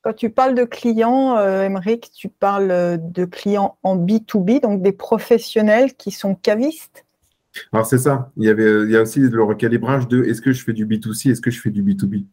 Quand 0.01 0.13
tu 0.13 0.29
parles 0.29 0.55
de 0.55 0.65
clients, 0.65 1.39
Emeric, 1.39 2.11
tu 2.13 2.27
parles 2.27 2.99
de 2.99 3.23
clients 3.23 3.77
en 3.83 3.95
B2B, 3.95 4.61
donc 4.61 4.81
des 4.81 4.91
professionnels 4.91 5.93
qui 5.93 6.11
sont 6.11 6.35
cavistes? 6.35 7.05
Alors 7.72 7.86
c'est 7.86 7.98
ça, 7.98 8.31
il 8.38 8.43
y, 8.45 8.50
avait, 8.50 8.83
il 8.83 8.91
y 8.91 8.98
a 8.98 9.01
aussi 9.01 9.19
le 9.19 9.43
recalibrage 9.43 10.07
de 10.07 10.24
est-ce 10.24 10.41
que 10.41 10.53
je 10.53 10.63
fais 10.63 10.74
du 10.74 10.86
B2C, 10.86 11.31
est-ce 11.31 11.41
que 11.41 11.51
je 11.51 11.60
fais 11.60 11.72
du 11.72 11.83
B2B 11.83 12.25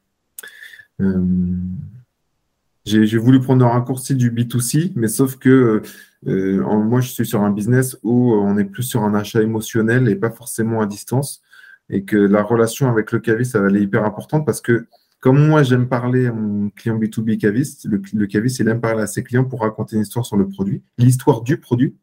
j'ai 2.84 3.18
voulu 3.18 3.40
prendre 3.40 3.64
un 3.64 3.70
raccourci 3.70 4.14
du 4.14 4.30
B2C, 4.30 4.92
mais 4.96 5.08
sauf 5.08 5.36
que 5.36 5.82
euh, 6.26 6.82
moi, 6.84 7.00
je 7.00 7.08
suis 7.08 7.26
sur 7.26 7.42
un 7.42 7.50
business 7.50 7.98
où 8.02 8.34
on 8.34 8.56
est 8.58 8.64
plus 8.64 8.82
sur 8.82 9.04
un 9.04 9.14
achat 9.14 9.42
émotionnel 9.42 10.08
et 10.08 10.16
pas 10.16 10.30
forcément 10.30 10.80
à 10.80 10.86
distance. 10.86 11.42
Et 11.88 12.04
que 12.04 12.16
la 12.16 12.42
relation 12.42 12.88
avec 12.88 13.10
le 13.10 13.18
caviste, 13.18 13.56
elle 13.56 13.76
est 13.76 13.82
hyper 13.82 14.04
importante 14.04 14.46
parce 14.46 14.60
que 14.60 14.86
comme 15.18 15.46
moi, 15.46 15.62
j'aime 15.62 15.88
parler 15.88 16.26
à 16.26 16.32
mon 16.32 16.70
client 16.70 16.98
B2B 16.98 17.36
caviste, 17.36 17.84
le, 17.84 18.00
le 18.14 18.26
caviste, 18.26 18.58
il 18.60 18.68
aime 18.68 18.80
parler 18.80 19.02
à 19.02 19.06
ses 19.06 19.22
clients 19.22 19.44
pour 19.44 19.60
raconter 19.60 19.96
une 19.96 20.02
histoire 20.02 20.24
sur 20.24 20.36
le 20.36 20.48
produit, 20.48 20.82
l'histoire 20.98 21.42
du 21.42 21.58
produit. 21.58 21.96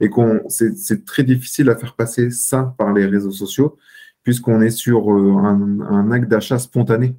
Et 0.00 0.08
qu'on 0.08 0.40
c'est 0.48 1.04
très 1.04 1.24
difficile 1.24 1.70
à 1.70 1.76
faire 1.76 1.94
passer 1.94 2.30
ça 2.30 2.74
par 2.78 2.92
les 2.92 3.06
réseaux 3.06 3.32
sociaux 3.32 3.78
puisqu'on 4.22 4.60
est 4.60 4.70
sur 4.70 5.12
euh, 5.12 5.36
un, 5.38 5.80
un 5.80 6.10
acte 6.10 6.28
d'achat 6.28 6.58
spontané. 6.58 7.16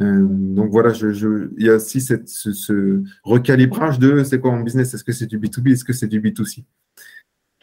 Euh, 0.00 0.26
donc 0.28 0.70
voilà, 0.70 0.92
je, 0.92 1.50
il 1.56 1.64
y 1.64 1.70
a 1.70 1.76
aussi 1.76 2.00
cette, 2.00 2.28
ce, 2.28 3.02
recalibrage 3.22 3.98
de 3.98 4.24
c'est 4.24 4.40
quoi 4.40 4.50
mon 4.50 4.60
business? 4.60 4.92
Est-ce 4.92 5.04
que 5.04 5.12
c'est 5.12 5.26
du 5.26 5.38
B2B 5.38 5.72
Est-ce 5.72 5.84
que 5.84 5.92
c'est 5.92 6.08
du 6.08 6.20
B2C 6.20 6.64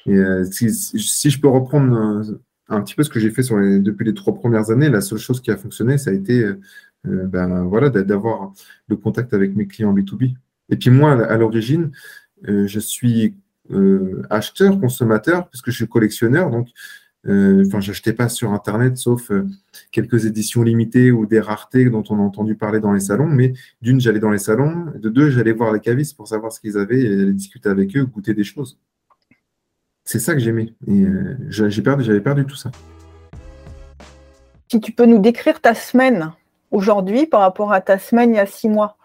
Et 0.06 0.16
euh, 0.16 0.46
si, 0.46 1.30
je 1.30 1.42
peux 1.42 1.50
reprendre 1.50 2.24
un, 2.70 2.82
petit 2.82 2.96
peu 2.96 3.04
ce 3.04 3.10
que 3.10 3.20
j'ai 3.20 3.32
fait 3.32 3.44
sur 3.44 3.58
depuis 3.58 4.06
les 4.06 4.14
trois 4.14 4.34
premières 4.34 4.72
années, 4.72 4.90
la 4.90 5.02
seule 5.02 5.20
chose 5.20 5.42
qui 5.42 5.52
a 5.52 5.58
fonctionné, 5.58 5.98
ça 5.98 6.12
a 6.12 6.14
été 6.14 6.50
ben, 7.04 7.66
voilà, 7.66 7.90
d'avoir 7.90 8.54
le 8.88 8.96
contact 8.96 9.34
avec 9.34 9.56
mes 9.56 9.68
clients 9.68 9.94
B2B. 9.94 10.36
Et 10.70 10.78
puis 10.78 10.90
moi, 10.90 11.12
à 11.12 11.36
l'origine, 11.36 11.92
je 12.44 12.80
suis 12.80 13.36
acheteur, 14.30 14.80
consommateur, 14.80 15.48
puisque 15.50 15.72
je 15.72 15.76
suis 15.76 15.88
collectionneur. 15.88 16.50
Donc, 16.50 16.70
euh, 17.28 17.64
enfin, 17.68 17.80
j'achetais 17.80 18.14
pas 18.14 18.30
sur 18.30 18.52
Internet, 18.52 18.98
sauf 18.98 19.30
euh, 19.32 19.48
quelques 19.92 20.26
éditions 20.26 20.64
limitées 20.64 21.12
ou 21.12 21.26
des 21.28 21.40
raretés 21.40 21.90
dont 21.90 22.04
on 22.10 22.18
a 22.18 22.22
entendu 22.22 22.56
parler 22.56 22.80
dans 22.80 22.94
les 22.94 23.00
salons. 23.00 23.28
Mais 23.28 23.54
d'une, 23.82 24.02
j'allais 24.02 24.20
dans 24.20 24.32
les 24.32 24.40
salons. 24.40 24.88
De 24.96 25.10
deux, 25.10 25.30
j'allais 25.30 25.52
voir 25.52 25.72
les 25.72 25.80
cavistes 25.80 26.18
pour 26.18 26.28
savoir 26.28 26.52
ce 26.52 26.60
qu'ils 26.60 26.78
avaient 26.78 27.02
et 27.02 27.08
aller 27.08 27.34
discuter 27.34 27.70
avec 27.70 27.96
eux, 27.96 28.06
goûter 28.06 28.34
des 28.34 28.44
choses. 28.44 28.80
C'est 30.04 30.20
ça 30.20 30.34
que 30.34 30.40
j'aimais. 30.40 30.74
Et 30.88 31.04
euh, 31.04 31.38
j'ai 31.50 31.82
perdu, 31.82 32.04
j'avais 32.04 32.22
perdu 32.22 32.46
tout 32.46 32.56
ça. 32.56 32.72
Si 34.72 34.80
tu 34.80 34.92
peux 34.92 35.06
nous 35.06 35.20
décrire 35.20 35.62
ta 35.62 35.76
semaine 35.76 36.32
aujourd'hui 36.72 37.28
par 37.28 37.42
rapport 37.42 37.72
à 37.72 37.82
ta 37.82 38.00
semaine 38.00 38.32
il 38.32 38.38
y 38.38 38.40
a 38.40 38.46
six 38.46 38.70
mois, 38.70 38.98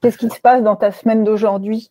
qu'est-ce 0.00 0.18
qui 0.18 0.28
se 0.28 0.40
passe 0.40 0.62
dans 0.62 0.76
ta 0.76 0.90
semaine 0.90 1.24
d'aujourd'hui? 1.24 1.90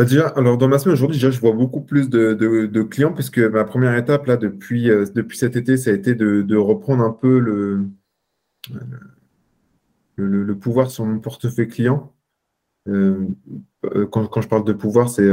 Bah, 0.00 0.06
déjà, 0.06 0.28
alors 0.28 0.56
dans 0.56 0.66
ma 0.66 0.78
semaine 0.78 0.94
aujourd'hui, 0.94 1.18
je 1.20 1.28
vois 1.40 1.52
beaucoup 1.52 1.82
plus 1.82 2.08
de, 2.08 2.82
clients 2.84 3.12
puisque 3.12 3.36
ma 3.38 3.64
première 3.64 3.94
étape 3.96 4.24
là 4.24 4.38
depuis, 4.38 4.88
euh, 4.88 5.04
depuis 5.14 5.36
cet 5.36 5.56
été, 5.56 5.76
ça 5.76 5.90
a 5.90 5.92
été 5.92 6.14
de, 6.14 6.56
reprendre 6.56 7.04
un 7.04 7.10
peu 7.10 7.38
le, 7.38 7.84
le, 10.16 10.54
pouvoir 10.54 10.90
sur 10.90 11.04
mon 11.04 11.18
portefeuille 11.18 11.68
client. 11.68 12.14
Euh, 12.88 13.26
euh, 13.94 14.06
quand, 14.06 14.40
je 14.40 14.48
parle 14.48 14.64
de 14.64 14.72
pouvoir, 14.72 15.10
c'est 15.10 15.28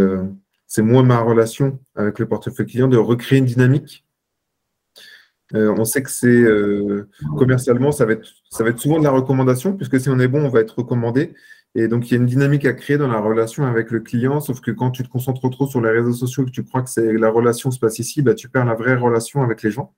c'est 0.67 0.81
moi 0.81 1.01
ma 1.01 1.21
relation 1.21 1.79
avec 1.95 2.19
le 2.19 2.27
portefeuille 2.27 2.65
client, 2.65 2.89
de 2.89 2.97
recréer 2.97 3.39
une 3.39 3.45
dynamique. 3.45 4.05
on 5.53 5.86
sait 5.86 6.03
que 6.03 6.12
c'est 6.12 6.43
commercialement, 7.38 7.93
ça 7.93 8.05
va, 8.05 8.12
être, 8.12 8.27
ça 8.50 8.65
va 8.65 8.71
être 8.71 8.79
souvent 8.79 9.00
de 9.00 9.05
la 9.05 9.12
recommandation, 9.12 9.77
puisque 9.77 9.97
si 9.97 10.09
on 10.09 10.19
est 10.19 10.27
bon, 10.27 10.43
on 10.43 10.50
va 10.50 10.59
être 10.59 10.79
recommandé. 10.79 11.36
Et 11.77 11.88
donc, 11.88 12.10
il 12.10 12.15
y 12.15 12.17
a 12.17 12.19
une 12.19 12.25
dynamique 12.25 12.65
à 12.65 12.74
créer 12.74 12.98
dans 12.98 13.07
la 13.07 13.19
relation 13.19 13.63
avec 13.63 13.91
le 13.91 14.00
client, 14.00 14.39
sauf 14.39 14.62
que 14.62 14.72
quand 14.72 14.89
tu 14.89 15.03
te 15.03 15.10
concentres 15.10 15.48
trop 15.51 15.67
sur 15.67 15.79
les 15.79 15.91
réseaux 15.91 16.12
sociaux 16.12 16.41
et 16.41 16.48
que 16.48 16.51
tu 16.51 16.63
crois 16.63 16.81
que 16.81 16.89
c'est 16.89 17.13
la 17.13 17.29
relation 17.29 17.69
se 17.69 17.77
passe 17.77 18.00
ici, 18.00 18.24
bah, 18.24 18.34
tu 18.34 18.50
perds 18.50 18.65
la 18.65 18.74
vraie 18.74 18.96
relation 18.96 19.43
avec 19.43 19.62
les 19.62 19.69
gens. 19.69 19.93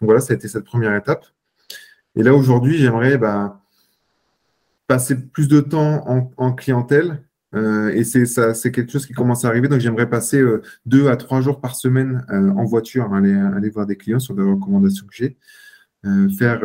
Donc 0.00 0.06
voilà, 0.06 0.20
ça 0.20 0.34
a 0.34 0.36
été 0.36 0.46
cette 0.46 0.62
première 0.62 0.94
étape. 0.94 1.26
Et 2.14 2.22
là, 2.22 2.32
aujourd'hui, 2.32 2.78
j'aimerais 2.78 3.18
bah, 3.18 3.60
passer 4.86 5.16
plus 5.16 5.48
de 5.48 5.58
temps 5.58 6.30
en, 6.36 6.52
clientèle. 6.52 7.24
Euh, 7.56 7.88
et 7.88 8.04
c'est 8.04 8.24
ça, 8.26 8.54
c'est 8.54 8.70
quelque 8.70 8.92
chose 8.92 9.04
qui 9.04 9.12
commence 9.12 9.44
à 9.44 9.48
arriver. 9.48 9.66
Donc, 9.66 9.80
j'aimerais 9.80 10.08
passer 10.08 10.40
euh, 10.40 10.62
deux 10.84 11.08
à 11.08 11.16
trois 11.16 11.40
jours 11.40 11.60
par 11.60 11.74
semaine 11.74 12.24
euh, 12.30 12.50
en 12.50 12.64
voiture, 12.66 13.12
aller, 13.12 13.34
aller 13.34 13.70
voir 13.70 13.86
des 13.86 13.96
clients 13.96 14.20
sur 14.20 14.36
des 14.36 14.44
recommandations 14.44 15.06
que 15.08 15.14
j'ai, 15.14 15.36
faire 16.38 16.60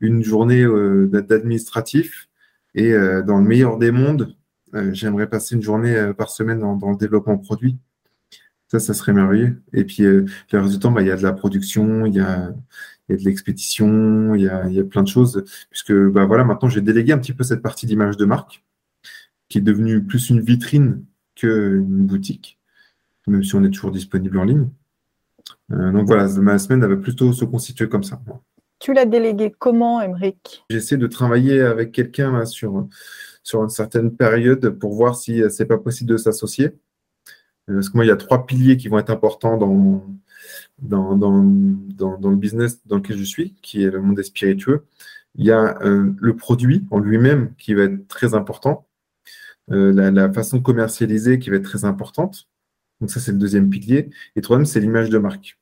une 0.00 0.22
journée 0.22 0.66
d'administratif 1.08 2.28
et 2.74 2.92
euh, 2.92 3.22
dans 3.22 3.38
le 3.38 3.44
meilleur 3.44 3.78
des 3.78 3.90
mondes, 3.90 4.34
euh, 4.74 4.92
j'aimerais 4.92 5.28
passer 5.28 5.54
une 5.54 5.62
journée 5.62 5.94
euh, 5.94 6.12
par 6.12 6.30
semaine 6.30 6.60
dans, 6.60 6.90
le 6.90 6.96
développement 6.96 7.36
produit. 7.38 7.78
Ça, 8.68 8.78
ça 8.78 8.94
serait 8.94 9.12
merveilleux. 9.12 9.62
Et 9.74 9.84
puis, 9.84 10.02
le 10.02 10.26
reste 10.52 10.86
bah, 10.86 11.02
il 11.02 11.08
y 11.08 11.10
a 11.10 11.16
de 11.16 11.22
la 11.22 11.34
production, 11.34 12.06
il 12.06 12.14
y 12.14 12.20
a, 12.20 12.54
de 13.10 13.16
l'expédition, 13.16 14.34
il 14.34 14.42
y 14.42 14.48
a, 14.48 14.84
plein 14.84 15.02
de 15.02 15.08
choses. 15.08 15.44
Puisque 15.68 15.92
bah, 15.92 16.24
voilà, 16.24 16.44
maintenant, 16.44 16.70
j'ai 16.70 16.80
délégué 16.80 17.12
un 17.12 17.18
petit 17.18 17.34
peu 17.34 17.44
cette 17.44 17.60
partie 17.60 17.84
d'image 17.84 18.16
de 18.16 18.24
marque, 18.24 18.64
qui 19.50 19.58
est 19.58 19.62
devenue 19.62 20.02
plus 20.02 20.30
une 20.30 20.40
vitrine 20.40 21.04
qu'une 21.34 22.06
boutique, 22.06 22.58
même 23.26 23.44
si 23.44 23.54
on 23.54 23.62
est 23.62 23.70
toujours 23.70 23.90
disponible 23.90 24.38
en 24.38 24.44
ligne. 24.44 24.68
donc 25.68 26.06
voilà, 26.06 26.26
ma 26.40 26.58
semaine 26.58 26.80
va 26.80 26.96
plutôt 26.96 27.34
se 27.34 27.44
constituer 27.44 27.90
comme 27.90 28.04
ça. 28.04 28.22
Tu 28.82 28.92
l'as 28.92 29.04
délégué 29.04 29.54
comment, 29.56 30.00
Emeric 30.02 30.64
J'essaie 30.68 30.96
de 30.96 31.06
travailler 31.06 31.60
avec 31.60 31.92
quelqu'un 31.92 32.44
sur, 32.44 32.88
sur 33.44 33.62
une 33.62 33.68
certaine 33.68 34.16
période 34.16 34.70
pour 34.70 34.94
voir 34.94 35.14
si 35.14 35.40
euh, 35.40 35.48
c'est 35.50 35.66
pas 35.66 35.78
possible 35.78 36.10
de 36.10 36.16
s'associer. 36.16 36.72
Euh, 37.70 37.74
parce 37.74 37.90
que 37.90 37.96
moi, 37.96 38.04
il 38.04 38.08
y 38.08 38.10
a 38.10 38.16
trois 38.16 38.44
piliers 38.44 38.76
qui 38.76 38.88
vont 38.88 38.98
être 38.98 39.10
importants 39.10 39.56
dans, 39.56 40.04
dans, 40.80 41.16
dans, 41.16 42.30
le 42.30 42.34
business 42.34 42.84
dans 42.84 42.96
lequel 42.96 43.18
je 43.18 43.22
suis, 43.22 43.54
qui 43.62 43.84
est 43.84 43.90
le 43.90 44.02
monde 44.02 44.16
des 44.16 44.24
spiritueux. 44.24 44.84
Il 45.36 45.46
y 45.46 45.52
a 45.52 45.80
euh, 45.82 46.12
le 46.18 46.34
produit 46.34 46.84
en 46.90 46.98
lui-même 46.98 47.54
qui 47.58 47.74
va 47.74 47.84
être 47.84 48.08
très 48.08 48.34
important. 48.34 48.88
la, 49.68 50.32
façon 50.32 50.56
de 50.56 50.62
commercialiser 50.62 51.38
qui 51.38 51.50
va 51.50 51.56
être 51.58 51.62
très 51.62 51.84
importante. 51.84 52.48
Donc 53.00 53.12
ça, 53.12 53.20
c'est 53.20 53.30
le 53.30 53.38
deuxième 53.38 53.70
pilier. 53.70 54.10
Et 54.34 54.40
troisième, 54.40 54.66
c'est 54.66 54.80
l'image 54.80 55.08
de 55.08 55.18
marque. 55.18 55.56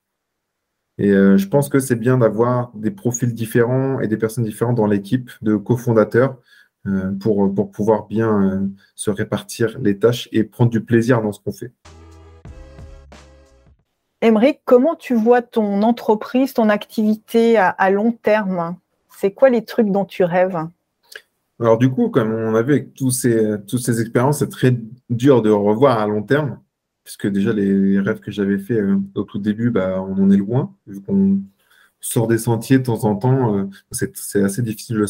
Et 0.99 1.11
euh, 1.13 1.37
je 1.37 1.49
pense 1.49 1.69
que 1.69 1.79
c'est 1.79 1.97
bien 1.97 2.19
d'avoir 2.19 2.73
des 2.75 2.91
profils 2.91 3.33
différents 3.33 4.01
et 4.01 4.09
des 4.09 4.17
personnes 4.17 4.45
différentes 4.45 4.77
dans 4.77 4.87
l'équipe 4.87 5.31
de 5.41 5.57
cofondateurs 5.57 6.37
euh, 6.87 7.13
pour, 7.21 7.55
pour 7.55 7.71
pouvoir 7.71 8.07
bien 8.07 8.43
euh, 8.43 8.67
se 8.95 9.11
répartir 9.11 9.79
les 9.81 9.99
tâches 9.99 10.29
et 10.33 10.45
prendre 10.45 10.71
du 10.71 10.83
plaisir 10.83 11.23
dans 11.23 11.33
ce 11.33 11.41
qu'on 11.41 11.53
fait. 11.53 11.73
Émeric, 14.23 14.61
comment 14.67 14.95
tu 14.95 15.15
vois 15.15 15.41
ton 15.41 15.83
entreprise, 15.83 16.53
ton 16.53 16.69
activité 16.69 17.57
à, 17.57 17.91
long 17.91 18.13
terme? 18.13 18.77
C'est 19.09 19.31
quoi 19.31 19.49
les 19.49 19.65
trucs 19.65 19.91
dont 19.91 20.05
tu 20.05 20.25
rêves? 20.25 20.59
Alors 21.59 21.79
du 21.79 21.91
coup, 21.91 22.11
comme 22.11 22.33
on 22.33 22.55
a 22.55 22.63
vu 22.63 22.75
avec 22.75 22.93
tous 22.93 23.11
ces, 23.11 23.57
toutes 23.67 23.81
ces 23.81 24.03
expériences, 24.03 24.41
c'est 24.41 24.51
très 24.51 24.77
dur 25.09 25.41
de 25.41 25.49
revoir 25.49 25.99
à 25.99 26.07
long 26.07 26.23
terme 26.23 26.59
puisque 27.11 27.27
déjà 27.27 27.53
les 27.53 27.99
rêves 27.99 28.21
que 28.21 28.31
j'avais 28.31 28.59
fait 28.59 28.81
euh, 28.81 28.97
au 29.17 29.25
tout 29.25 29.41
début, 29.41 29.71
bah, 29.71 30.01
on 30.01 30.23
en 30.23 30.31
est 30.31 30.37
loin, 30.37 30.73
vu 30.87 31.01
qu'on 31.01 31.41
sort 32.01 32.29
des 32.29 32.39
sentiers 32.39 32.79
de 32.79 32.85
temps 32.85 33.05
en 33.05 33.17
temps, 33.17 33.57
euh, 33.57 33.65
c'est 33.91 34.45
assez 34.45 34.63
difficile 34.63 34.97
de 34.99 35.07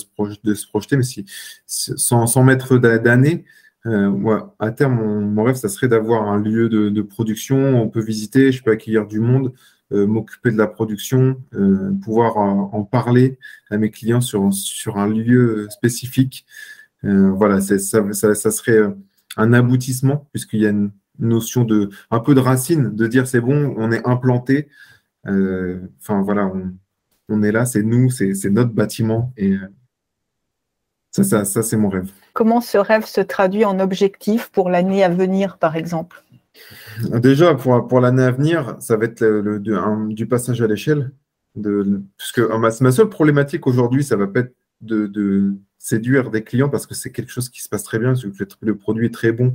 se, 0.55 0.67
projeter, 0.67 0.97
mais 0.97 1.03
si, 1.03 1.27
sans, 1.67 2.43
mettre 2.43 2.79
d'années, 2.79 3.45
euh, 3.85 4.41
à 4.59 4.71
terme, 4.71 4.95
mon, 5.27 5.45
rêve, 5.45 5.57
ça 5.57 5.69
serait 5.69 5.89
d'avoir 5.89 6.27
un 6.29 6.39
lieu 6.39 6.71
de, 6.71 7.03
production, 7.03 7.83
on 7.83 7.91
peut 7.91 8.01
visiter, 8.01 8.51
je 8.51 8.63
peux 8.63 8.71
accueillir 8.71 9.07
du 9.07 9.21
monde, 9.21 9.53
m'occuper 9.91 10.53
de 10.53 10.57
la 10.57 10.69
production, 10.69 11.37
pouvoir 12.03 12.39
en 12.39 12.83
parler 12.85 13.39
à 13.71 13.77
mes 13.77 13.91
clients 13.91 14.23
sur, 14.23 14.97
un 14.97 15.09
lieu 15.09 15.69
spécifique. 15.71 16.47
voilà, 17.03 17.61
ça, 17.61 17.79
ça, 17.79 18.51
serait 18.51 18.81
un 19.37 19.53
aboutissement, 19.53 20.29
puisqu'il 20.33 20.61
y 20.61 20.67
a 20.67 20.71
une, 20.71 20.93
notion 21.21 21.65
de 21.65 21.91
un 22.11 22.21
peu 22.21 22.35
de 22.35 22.41
racine, 22.41 22.95
de 22.95 23.07
dire 23.07 23.27
c'est 23.27 23.41
bon, 23.41 23.75
on 23.77 23.93
est 23.93 24.07
implanté. 24.07 24.69
Euh, 25.27 25.81
enfin 26.01 26.23
voilà, 26.23 26.51
on, 27.29 27.43
est 27.43 27.53
là, 27.53 27.67
c'est 27.67 27.83
nous, 27.83 28.11
c'est 28.11 28.51
notre 28.51 28.73
bâtiment 28.73 29.33
et 29.37 29.53
euh, 29.53 29.69
ça, 31.11 31.25
ça, 31.25 31.45
ça 31.45 31.63
c'est 31.63 31.77
mon 31.77 31.89
rêve. 31.89 32.11
Comment 32.33 32.61
ce 32.61 32.79
rêve 32.79 33.05
se 33.05 33.21
traduit 33.21 33.65
en 33.65 33.81
objectif 33.81 34.51
pour 34.51 34.71
l'année 34.71 35.05
à 35.05 35.09
venir, 35.09 35.59
par 35.59 35.77
exemple? 35.77 36.23
Déjà, 37.13 37.55
pour, 37.55 37.87
pour 37.87 38.01
l'année 38.01 38.23
à 38.23 38.31
venir, 38.31 38.77
ça 38.81 38.97
va 38.97 39.05
être 39.05 39.21
le, 39.21 39.61
du 40.13 40.27
passage 40.27 40.61
à 40.63 40.67
l'échelle. 40.67 41.13
De, 41.57 42.01
parce 42.17 42.31
que 42.31 42.57
ma, 42.57 42.69
ma 42.81 42.93
seule 42.93 43.09
problématique 43.09 43.67
aujourd'hui, 43.67 44.05
ça 44.05 44.17
va 44.17 44.29
pas 44.29 44.41
être 44.41 44.55
de, 44.81 45.55
séduire 45.79 46.31
des 46.31 46.45
clients 46.45 46.69
parce 46.69 46.87
que 46.87 46.95
c'est 46.95 47.11
quelque 47.11 47.31
chose 47.31 47.49
qui 47.49 47.63
se 47.63 47.69
passe 47.69 47.85
très 47.85 47.99
bien, 47.99 48.15
que 48.15 48.45
le, 48.61 48.77
produit 48.77 49.07
est 49.07 49.15
très 49.15 49.33
bon 49.33 49.55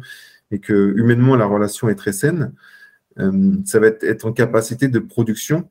et 0.52 0.60
que 0.60 0.94
humainement 0.98 1.36
la 1.36 1.46
relation 1.46 1.90
est 1.90 1.96
très 1.96 2.14
saine. 2.14 2.54
Euh, 3.20 3.58
ça 3.66 3.80
va 3.80 3.88
être, 3.88 4.04
être, 4.04 4.26
en 4.26 4.34
capacité 4.34 4.88
de 4.88 5.00
production 5.00 5.70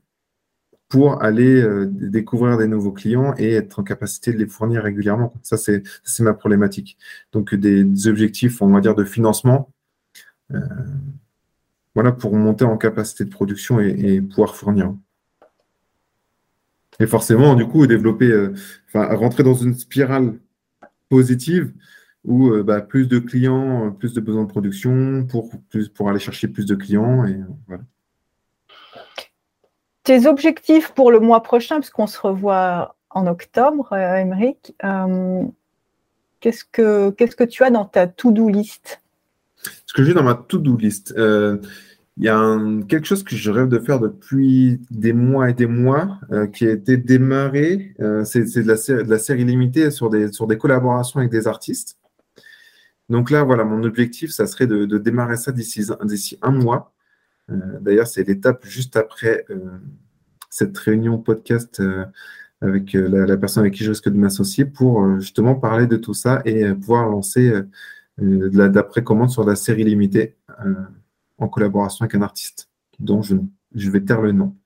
pour 0.88 1.22
aller 1.22 1.60
euh, 1.62 1.86
découvrir 1.90 2.56
des 2.58 2.68
nouveaux 2.68 2.92
clients 2.92 3.34
et 3.36 3.52
être 3.54 3.80
en 3.80 3.82
capacité 3.82 4.32
de 4.32 4.38
les 4.38 4.46
fournir 4.46 4.82
régulièrement. 4.82 5.34
Ça, 5.42 5.56
c'est 5.56 5.82
ma 6.20 6.34
problématique. 6.34 6.96
Donc, 7.32 7.54
des, 7.54 8.06
objectifs, 8.06 8.62
on 8.62 8.68
va 8.68 8.80
dire, 8.80 8.94
de 8.94 9.04
financement, 9.04 9.72
euh, 10.52 10.60
voilà, 11.94 12.12
pour 12.12 12.34
monter 12.36 12.64
en 12.64 12.76
capacité 12.76 13.24
de 13.24 13.30
production 13.30 13.80
et, 13.80 14.20
pouvoir 14.20 14.56
fournir. 14.56 14.94
Et 17.00 17.06
forcément, 17.06 17.54
du 17.56 17.66
coup, 17.66 17.86
développer, 17.86 18.50
rentrer 18.94 19.42
dans 19.42 19.54
une 19.54 19.74
spirale 19.74 20.38
positive 21.08 21.72
où 22.24 22.62
bah, 22.62 22.80
plus 22.80 23.06
de 23.06 23.18
clients, 23.18 23.90
plus 23.92 24.14
de 24.14 24.20
besoins 24.20 24.44
de 24.44 24.48
production 24.48 25.26
pour, 25.26 25.50
plus, 25.70 25.88
pour 25.88 26.08
aller 26.08 26.18
chercher 26.18 26.48
plus 26.48 26.66
de 26.66 26.74
clients. 26.74 27.24
Et 27.26 27.38
voilà. 27.66 27.82
Tes 30.04 30.26
objectifs 30.26 30.92
pour 30.92 31.10
le 31.10 31.18
mois 31.18 31.42
prochain, 31.42 31.80
puisqu'on 31.80 32.06
se 32.06 32.20
revoit 32.20 32.94
en 33.08 33.26
octobre, 33.26 33.88
euh, 33.92 34.52
euh 34.84 35.42
qu'est-ce 36.40 36.64
que 36.70 37.10
qu'est-ce 37.10 37.36
que 37.36 37.44
tu 37.44 37.64
as 37.64 37.70
dans 37.70 37.86
ta 37.86 38.06
to-do 38.06 38.50
list? 38.50 39.00
Ce 39.86 39.94
que 39.94 40.04
j'ai 40.04 40.12
dans 40.12 40.22
ma 40.22 40.34
to-do 40.34 40.76
list, 40.76 41.14
euh, 41.16 41.56
il 42.18 42.24
y 42.24 42.28
a 42.28 42.58
quelque 42.86 43.06
chose 43.06 43.22
que 43.22 43.34
je 43.34 43.50
rêve 43.50 43.68
de 43.68 43.78
faire 43.78 43.98
depuis 43.98 44.78
des 44.90 45.14
mois 45.14 45.48
et 45.48 45.54
des 45.54 45.66
mois, 45.66 46.18
euh, 46.32 46.46
qui 46.48 46.66
a 46.66 46.72
été 46.72 46.98
démarré. 46.98 47.94
c'est 48.24 48.44
de 48.44 48.68
la, 48.68 48.76
série, 48.76 49.04
de 49.04 49.10
la 49.10 49.18
série 49.18 49.44
limitée 49.44 49.90
sur 49.90 50.10
des, 50.10 50.30
sur 50.32 50.46
des 50.46 50.58
collaborations 50.58 51.20
avec 51.20 51.32
des 51.32 51.48
artistes. 51.48 51.96
Donc 53.08 53.30
là, 53.30 53.44
voilà, 53.44 53.64
mon 53.64 53.82
objectif, 53.84 54.30
ça 54.30 54.46
serait 54.46 54.66
de, 54.66 54.86
démarrer 54.98 55.36
ça 55.36 55.52
d'ici 55.52 56.38
un 56.42 56.50
mois. 56.50 56.94
Euh, 57.50 57.78
d'ailleurs, 57.80 58.06
c'est 58.06 58.26
l'étape 58.26 58.64
juste 58.66 58.96
après 58.96 59.44
euh, 59.50 59.78
cette 60.50 60.76
réunion 60.78 61.18
podcast 61.18 61.80
euh, 61.80 62.06
avec 62.60 62.94
la, 62.94 63.36
personne 63.36 63.62
avec 63.62 63.74
qui 63.74 63.84
je 63.84 63.90
risque 63.90 64.08
de 64.08 64.16
m'associer 64.16 64.64
pour 64.64 65.20
justement 65.20 65.54
parler 65.54 65.86
de 65.86 65.96
tout 65.96 66.14
ça 66.14 66.40
et 66.46 66.72
pouvoir 66.72 67.08
lancer 67.08 67.52
de 68.18 68.56
la 68.56 68.70
d'après-commande 68.70 69.28
sur 69.28 69.44
la 69.44 69.54
série 69.54 69.84
limitée 69.84 70.36
en 71.36 71.48
collaboration 71.48 72.04
avec 72.04 72.14
un 72.14 72.22
artiste 72.22 72.70
dont 73.00 73.20
je 73.20 73.90
vais 73.90 74.00
taire 74.00 74.22
le 74.22 74.32
nom, 74.32 74.56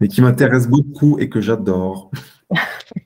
mais 0.00 0.08
qui 0.08 0.20
m'intéresse 0.20 0.68
beaucoup 0.68 1.18
et 1.18 1.30
que 1.30 1.40
j'adore. 1.40 2.10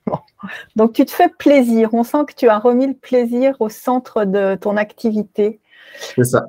Donc 0.76 0.92
tu 0.94 1.04
te 1.04 1.10
fais 1.10 1.28
plaisir, 1.28 1.92
on 1.92 2.02
sent 2.02 2.24
que 2.28 2.34
tu 2.34 2.48
as 2.48 2.58
remis 2.58 2.86
le 2.86 2.94
plaisir 2.94 3.56
au 3.60 3.68
centre 3.68 4.24
de 4.24 4.54
ton 4.56 4.76
activité. 4.76 5.60
C'est 6.16 6.24
ça. 6.24 6.46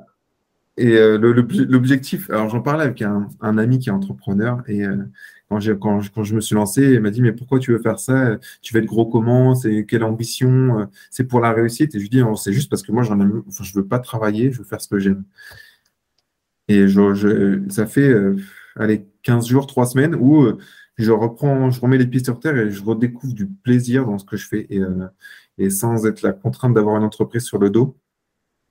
Et 0.76 0.96
euh, 0.96 1.18
l'objectif, 1.18 2.28
alors 2.30 2.48
j'en 2.48 2.60
parlais 2.60 2.84
avec 2.84 3.00
un, 3.02 3.28
ami 3.40 3.78
qui 3.78 3.90
est 3.90 3.92
entrepreneur 3.92 4.62
et 4.66 4.84
euh, 4.84 4.96
quand, 5.48 5.60
je 5.60 6.34
me 6.34 6.40
suis 6.40 6.56
lancé, 6.56 6.94
il 6.94 7.00
m'a 7.00 7.10
dit 7.10 7.22
mais 7.22 7.30
pourquoi 7.32 7.60
tu 7.60 7.70
veux 7.70 7.78
faire 7.78 8.00
ça? 8.00 8.38
Tu 8.60 8.74
veux 8.74 8.80
être 8.80 8.86
gros 8.86 9.06
comment? 9.06 9.54
C'est 9.54 9.86
quelle 9.86 10.02
ambition? 10.02 10.80
Euh, 10.80 10.86
C'est 11.10 11.24
pour 11.24 11.40
la 11.40 11.52
réussite? 11.52 11.94
Et 11.94 11.98
je 11.98 12.02
lui 12.02 12.08
dis 12.08 12.22
c'est 12.36 12.52
juste 12.52 12.70
parce 12.70 12.82
que 12.82 12.90
moi 12.90 13.04
j'en 13.04 13.20
ai, 13.20 13.24
enfin, 13.46 13.62
je 13.62 13.72
veux 13.74 13.86
pas 13.86 14.00
travailler, 14.00 14.50
je 14.50 14.58
veux 14.58 14.64
faire 14.64 14.80
ce 14.80 14.88
que 14.88 14.98
j'aime. 14.98 15.24
Et 16.68 16.86
ça 17.68 17.86
fait 17.86 18.12
allez 18.76 19.06
15 19.22 19.46
jours, 19.46 19.66
3 19.66 19.86
semaines 19.86 20.16
où 20.16 20.48
je 20.96 21.10
reprends, 21.12 21.70
je 21.70 21.80
remets 21.80 21.98
les 21.98 22.06
pieds 22.06 22.22
sur 22.22 22.38
terre 22.38 22.56
et 22.56 22.70
je 22.70 22.82
redécouvre 22.82 23.34
du 23.34 23.46
plaisir 23.46 24.06
dans 24.06 24.18
ce 24.18 24.24
que 24.24 24.36
je 24.36 24.46
fais 24.46 24.66
et, 24.70 24.80
et 25.58 25.70
sans 25.70 26.06
être 26.06 26.22
la 26.22 26.32
contrainte 26.32 26.74
d'avoir 26.74 26.96
une 26.96 27.04
entreprise 27.04 27.44
sur 27.44 27.58
le 27.58 27.70
dos 27.70 27.96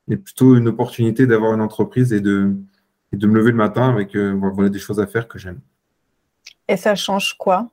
mais 0.08 0.18
plutôt 0.18 0.56
une 0.56 0.68
opportunité 0.68 1.28
d'avoir 1.28 1.54
une 1.54 1.62
entreprise 1.62 2.14
et 2.14 2.22
de, 2.22 2.56
de 3.12 3.28
me 3.28 3.36
lever 3.36 3.52
le 3.52 3.58
matin 3.58 3.90
avec 3.90 4.16
euh, 4.16 4.34
voilà, 4.34 4.70
des 4.70 4.80
choses 4.80 5.00
à 5.00 5.08
faire 5.08 5.28
que 5.28 5.40
j'aime. 5.40 5.60
Et 6.68 6.78
ça 6.78 6.96
change 6.96 7.36
quoi? 7.38 7.70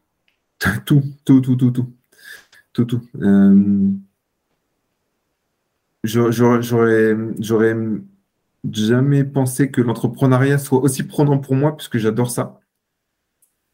Tout, 0.84 1.02
tout, 1.24 1.40
tout, 1.40 1.56
tout, 1.56 1.70
tout. 1.70 1.92
Tout, 2.72 2.84
tout. 2.84 3.00
Euh, 3.20 3.90
j'aurais, 6.04 6.62
j'aurais 6.62 7.86
jamais 8.70 9.24
pensé 9.24 9.70
que 9.70 9.80
l'entrepreneuriat 9.80 10.58
soit 10.58 10.80
aussi 10.80 11.02
prenant 11.02 11.38
pour 11.38 11.54
moi, 11.54 11.76
puisque 11.76 11.96
j'adore 11.96 12.30
ça. 12.30 12.59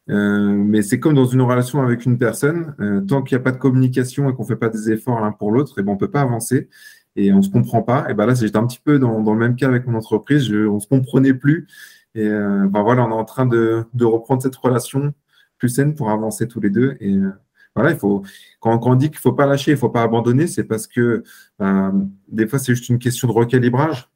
Euh, 0.08 0.54
mais 0.54 0.82
c'est 0.82 1.00
comme 1.00 1.14
dans 1.14 1.24
une 1.24 1.42
relation 1.42 1.82
avec 1.82 2.06
une 2.06 2.18
personne, 2.18 2.74
tant 3.08 3.22
qu'il 3.22 3.36
n'y 3.36 3.40
a 3.40 3.44
pas 3.44 3.52
de 3.52 3.58
communication 3.58 4.30
et 4.30 4.34
qu'on 4.34 4.42
ne 4.42 4.48
fait 4.48 4.56
pas 4.56 4.68
des 4.68 4.90
efforts 4.90 5.20
l'un 5.20 5.32
pour 5.32 5.50
l'autre, 5.50 5.74
eh 5.78 5.82
ben 5.82 5.92
on 5.92 5.94
ne 5.94 5.98
peut 5.98 6.10
pas 6.10 6.20
avancer 6.22 6.68
et 7.16 7.32
on 7.32 7.42
se 7.42 7.50
comprend 7.50 7.82
pas. 7.82 8.08
Et 8.10 8.14
ben 8.14 8.26
là, 8.26 8.34
j'étais 8.34 8.56
un 8.56 8.66
petit 8.66 8.80
peu 8.82 8.98
dans, 8.98 9.18
le 9.20 9.38
même 9.38 9.56
cas 9.56 9.68
avec 9.68 9.86
mon 9.86 9.96
entreprise. 9.98 10.52
On 10.52 10.78
se 10.78 10.86
comprenait 10.86 11.34
plus. 11.34 11.66
Et 12.14 12.26
euh, 12.28 12.66
ben 12.68 12.82
voilà, 12.82 13.04
on 13.04 13.10
est 13.10 13.14
en 13.14 13.24
train 13.24 13.46
de, 13.46 13.86
reprendre 14.00 14.42
cette 14.42 14.56
relation 14.56 15.14
plus 15.58 15.68
saine 15.70 15.94
pour 15.94 16.10
avancer 16.10 16.48
tous 16.48 16.60
les 16.60 16.70
deux. 16.70 16.96
Et 17.00 17.14
euh, 17.14 17.30
voilà, 17.74 17.92
il 17.92 17.98
faut 17.98 18.22
quand, 18.60 18.80
on 18.86 18.94
dit 18.94 19.10
qu'il 19.10 19.18
faut 19.18 19.32
pas 19.32 19.46
lâcher, 19.46 19.72
il 19.72 19.76
faut 19.76 19.90
pas 19.90 20.02
abandonner, 20.02 20.46
c'est 20.46 20.64
parce 20.64 20.86
que 20.86 21.24
ben, 21.58 22.10
des 22.28 22.46
fois 22.46 22.58
c'est 22.58 22.74
juste 22.74 22.88
une 22.88 22.98
question 22.98 23.28
de 23.28 23.32
recalibrage 23.32 24.10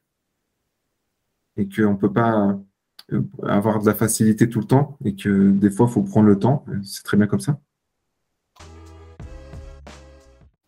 et 1.56 1.68
qu'on 1.68 1.96
peut 1.96 2.12
pas 2.12 2.48
euh, 2.48 2.54
avoir 3.46 3.80
de 3.80 3.86
la 3.86 3.94
facilité 3.94 4.48
tout 4.48 4.60
le 4.60 4.66
temps 4.66 4.96
et 5.04 5.14
que 5.14 5.50
des 5.50 5.70
fois 5.70 5.86
il 5.88 5.92
faut 5.92 6.02
prendre 6.02 6.26
le 6.26 6.38
temps. 6.38 6.64
C'est 6.84 7.04
très 7.04 7.16
bien 7.16 7.26
comme 7.26 7.40
ça. 7.40 7.58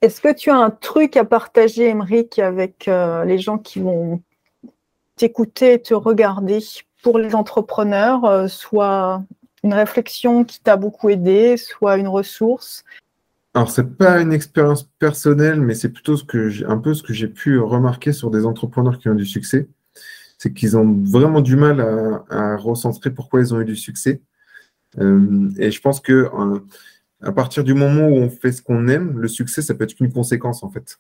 Est-ce 0.02 0.20
que 0.20 0.34
tu 0.34 0.50
as 0.50 0.56
un 0.56 0.70
truc 0.70 1.16
à 1.16 1.24
partager, 1.24 1.88
Emeric, 1.88 2.40
avec 2.40 2.88
euh, 2.88 3.24
les 3.24 3.38
gens 3.38 3.56
qui 3.56 3.78
vont 3.78 4.20
t'écouter, 5.14 5.80
te 5.80 5.94
regarder 5.94 6.58
pour 7.04 7.18
les 7.20 7.36
entrepreneurs, 7.36 8.24
euh, 8.24 8.48
soit 8.48 9.22
une 9.62 9.74
réflexion 9.74 10.44
qui 10.44 10.60
t'a 10.60 10.76
beaucoup 10.76 11.08
aidé, 11.08 11.56
soit 11.56 11.98
une 11.98 12.08
ressource? 12.08 12.84
Alors, 13.54 13.70
ce 13.70 13.80
n'est 13.80 13.88
pas 13.88 14.20
une 14.20 14.32
expérience 14.32 14.90
personnelle, 14.98 15.60
mais 15.60 15.74
c'est 15.74 15.90
plutôt 15.90 16.16
ce 16.16 16.24
que 16.24 16.66
un 16.68 16.78
peu 16.78 16.94
ce 16.94 17.04
que 17.04 17.12
j'ai 17.12 17.28
pu 17.28 17.60
remarquer 17.60 18.12
sur 18.12 18.30
des 18.30 18.44
entrepreneurs 18.44 18.98
qui 18.98 19.08
ont 19.08 19.14
du 19.14 19.26
succès. 19.26 19.68
C'est 20.42 20.52
qu'ils 20.52 20.76
ont 20.76 21.00
vraiment 21.04 21.40
du 21.40 21.54
mal 21.54 21.80
à, 22.28 22.56
recentrer 22.56 23.10
pourquoi 23.10 23.38
ils 23.38 23.54
ont 23.54 23.60
eu 23.60 23.64
du 23.64 23.76
succès. 23.76 24.20
Euh, 24.98 25.48
et 25.56 25.70
je 25.70 25.80
pense 25.80 26.00
que 26.00 26.28
à 27.22 27.30
partir 27.30 27.62
du 27.62 27.74
moment 27.74 28.08
où 28.08 28.16
on 28.16 28.28
fait 28.28 28.50
ce 28.50 28.60
qu'on 28.60 28.88
aime, 28.88 29.20
le 29.20 29.28
succès, 29.28 29.62
ça 29.62 29.72
peut 29.72 29.84
être 29.84 29.94
qu'une 29.94 30.12
conséquence 30.12 30.64
en 30.64 30.68
fait. 30.68 30.98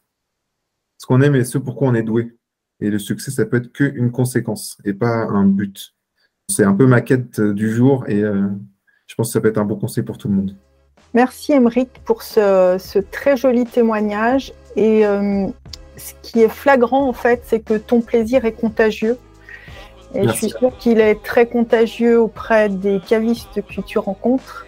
Ce 0.98 1.06
qu'on 1.06 1.20
aime 1.22 1.34
et 1.34 1.42
ce 1.44 1.58
pourquoi 1.58 1.88
on 1.88 1.94
est 1.94 2.04
doué. 2.04 2.36
Et 2.78 2.88
le 2.88 3.00
succès, 3.00 3.32
ça 3.32 3.44
peut 3.44 3.56
être 3.56 3.72
qu'une 3.72 4.12
conséquence 4.12 4.78
et 4.84 4.92
pas 4.92 5.26
un 5.26 5.44
but. 5.44 5.92
C'est 6.48 6.62
un 6.62 6.74
peu 6.74 6.86
ma 6.86 7.00
quête 7.00 7.40
du 7.40 7.68
jour 7.68 8.04
et 8.06 8.22
euh, 8.22 8.46
je 9.08 9.16
pense 9.16 9.30
que 9.30 9.32
ça 9.32 9.40
peut 9.40 9.48
être 9.48 9.58
un 9.58 9.64
bon 9.64 9.76
conseil 9.76 10.04
pour 10.04 10.18
tout 10.18 10.28
le 10.28 10.34
monde. 10.34 10.56
Merci 11.14 11.52
Emeric 11.52 11.90
pour 12.04 12.22
ce, 12.22 13.00
très 13.10 13.36
joli 13.36 13.64
témoignage. 13.64 14.52
Et 14.76 15.04
euh, 15.04 15.48
ce 15.96 16.12
qui 16.22 16.42
est 16.42 16.48
flagrant 16.48 17.08
en 17.08 17.12
fait, 17.12 17.42
c'est 17.44 17.58
que 17.58 17.74
ton 17.74 18.02
plaisir 18.02 18.44
est 18.44 18.52
contagieux. 18.52 19.18
Et 20.14 20.28
je 20.28 20.32
suis 20.32 20.50
sûre 20.50 20.76
qu'il 20.78 21.00
est 21.00 21.22
très 21.22 21.46
contagieux 21.46 22.20
auprès 22.20 22.68
des 22.68 23.00
cavistes 23.00 23.62
que 23.62 23.80
tu 23.80 23.98
rencontres 23.98 24.66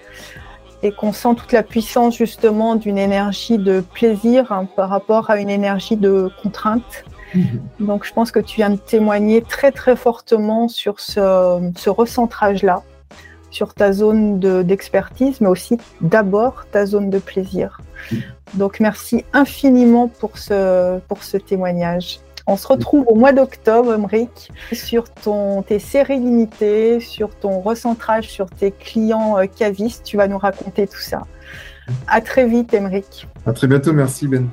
et 0.82 0.92
qu'on 0.92 1.12
sent 1.12 1.34
toute 1.36 1.52
la 1.52 1.62
puissance 1.62 2.16
justement 2.16 2.76
d'une 2.76 2.98
énergie 2.98 3.58
de 3.58 3.80
plaisir 3.80 4.52
hein, 4.52 4.68
par 4.76 4.90
rapport 4.90 5.30
à 5.30 5.38
une 5.38 5.50
énergie 5.50 5.96
de 5.96 6.30
contrainte. 6.42 7.04
Mhm. 7.34 7.60
Donc 7.80 8.04
je 8.04 8.12
pense 8.12 8.30
que 8.30 8.38
tu 8.38 8.56
viens 8.56 8.70
de 8.70 8.76
témoigner 8.76 9.42
très 9.42 9.72
très 9.72 9.96
fortement 9.96 10.68
sur 10.68 11.00
ce, 11.00 11.88
recentrage-là, 11.88 12.82
sur 13.50 13.72
ta 13.74 13.92
zone 13.92 14.38
d'expertise, 14.62 15.40
mais 15.40 15.48
aussi 15.48 15.78
d'abord 16.02 16.66
ta 16.70 16.84
zone 16.86 17.08
de 17.08 17.18
plaisir. 17.18 17.80
Mhm. 18.12 18.22
Donc 18.54 18.78
merci 18.78 19.24
infiniment 19.32 20.08
pour 20.08 20.36
ce, 20.36 20.98
pour 21.08 21.22
ce 21.22 21.38
témoignage. 21.38 22.20
On 22.46 22.56
se 22.56 22.66
retrouve 22.66 23.04
au 23.08 23.14
mois 23.14 23.32
d'octobre, 23.32 23.94
Emric, 23.94 24.50
sur 24.72 25.08
ton, 25.08 25.62
tes 25.62 25.78
séries 25.78 26.20
limitées, 26.20 27.00
sur 27.00 27.34
ton 27.34 27.60
recentrage 27.60 28.28
sur 28.28 28.50
tes 28.50 28.70
clients 28.70 29.38
euh, 29.38 29.46
cavistes. 29.46 30.04
Tu 30.04 30.18
vas 30.18 30.28
nous 30.28 30.38
raconter 30.38 30.86
tout 30.86 31.00
ça. 31.00 31.22
À 32.06 32.20
très 32.20 32.46
vite, 32.46 32.74
Emric. 32.74 33.26
À 33.46 33.52
très 33.52 33.66
bientôt. 33.66 33.92
Merci, 33.92 34.28
Ben. 34.28 34.48